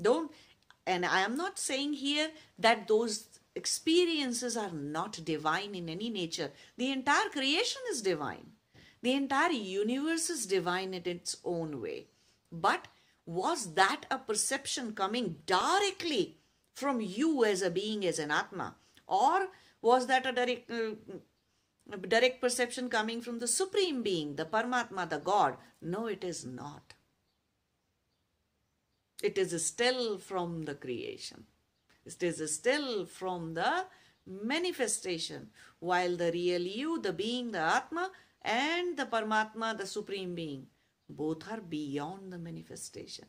don't, 0.00 0.30
and 0.86 1.04
I 1.04 1.20
am 1.20 1.36
not 1.36 1.58
saying 1.58 1.94
here 1.94 2.30
that 2.58 2.86
those 2.86 3.26
experiences 3.54 4.56
are 4.56 4.70
not 4.70 5.24
divine 5.24 5.74
in 5.74 5.88
any 5.88 6.08
nature. 6.08 6.52
The 6.76 6.92
entire 6.92 7.28
creation 7.30 7.82
is 7.90 8.02
divine. 8.02 8.52
The 9.02 9.12
entire 9.12 9.50
universe 9.50 10.30
is 10.30 10.46
divine 10.46 10.94
in 10.94 11.02
its 11.04 11.36
own 11.44 11.80
way. 11.80 12.06
But 12.50 12.86
was 13.26 13.74
that 13.74 14.06
a 14.10 14.18
perception 14.18 14.94
coming 14.94 15.36
directly 15.46 16.38
from 16.74 17.00
you 17.00 17.44
as 17.44 17.62
a 17.62 17.70
being, 17.70 18.06
as 18.06 18.18
an 18.18 18.30
Atma? 18.30 18.76
Or 19.06 19.48
was 19.82 20.06
that 20.06 20.26
a 20.26 20.32
direct, 20.32 20.70
direct 21.96 22.40
perception 22.40 22.88
coming 22.88 23.20
from 23.20 23.38
the 23.38 23.48
Supreme 23.48 24.02
Being, 24.02 24.36
the 24.36 24.44
Paramatma, 24.44 25.08
the 25.08 25.18
God? 25.18 25.56
No, 25.80 26.06
it 26.06 26.24
is 26.24 26.44
not. 26.44 26.94
It 29.22 29.38
is 29.38 29.64
still 29.64 30.18
from 30.18 30.64
the 30.64 30.74
creation. 30.74 31.44
It 32.04 32.22
is 32.22 32.54
still 32.54 33.06
from 33.06 33.54
the 33.54 33.86
manifestation. 34.26 35.50
While 35.80 36.16
the 36.16 36.30
real 36.32 36.62
you, 36.62 37.00
the 37.00 37.12
being, 37.12 37.50
the 37.52 37.60
Atma, 37.60 38.10
and 38.42 38.96
the 38.96 39.06
Paramatma, 39.06 39.76
the 39.76 39.86
Supreme 39.86 40.34
Being, 40.34 40.66
both 41.08 41.50
are 41.50 41.60
beyond 41.60 42.32
the 42.32 42.38
manifestation, 42.38 43.26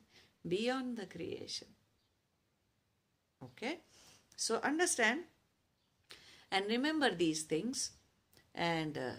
beyond 0.48 0.98
the 0.98 1.06
creation. 1.06 1.70
Okay? 3.44 3.80
So 4.36 4.60
understand 4.64 5.22
and 6.52 6.66
remember 6.68 7.14
these 7.14 7.44
things 7.44 7.92
and 8.56 8.98
uh, 8.98 9.12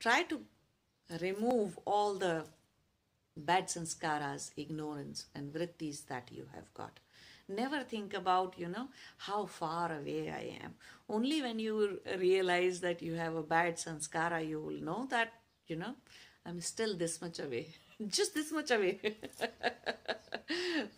try 0.00 0.22
to 0.24 0.40
remove 1.20 1.78
all 1.84 2.14
the 2.14 2.44
bad 3.36 3.68
sanskaras, 3.68 4.50
ignorance, 4.56 5.26
and 5.34 5.52
vrittis 5.52 6.06
that 6.06 6.30
you 6.32 6.46
have 6.54 6.72
got. 6.74 7.00
Never 7.48 7.82
think 7.82 8.12
about, 8.12 8.58
you 8.58 8.68
know, 8.68 8.88
how 9.16 9.46
far 9.46 9.92
away 9.92 10.30
I 10.30 10.58
am. 10.62 10.74
Only 11.08 11.40
when 11.40 11.58
you 11.58 12.00
realize 12.18 12.80
that 12.80 13.00
you 13.00 13.14
have 13.14 13.36
a 13.36 13.42
bad 13.42 13.76
sanskara, 13.76 14.46
you 14.46 14.60
will 14.60 14.80
know 14.82 15.06
that, 15.10 15.32
you 15.66 15.76
know, 15.76 15.94
I'm 16.44 16.60
still 16.60 16.96
this 16.96 17.20
much 17.22 17.38
away. 17.38 17.68
Just 18.06 18.34
this 18.34 18.52
much 18.52 18.70
away 18.70 19.00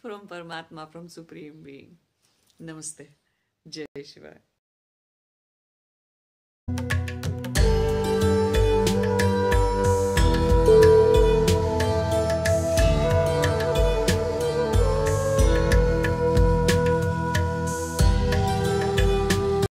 from 0.03 0.27
Paramatma, 0.27 0.91
from 0.91 1.09
Supreme 1.09 1.63
Being. 1.63 1.97
Namaste. 2.61 3.07
Jai 3.69 4.03
Shiva. 4.03 4.37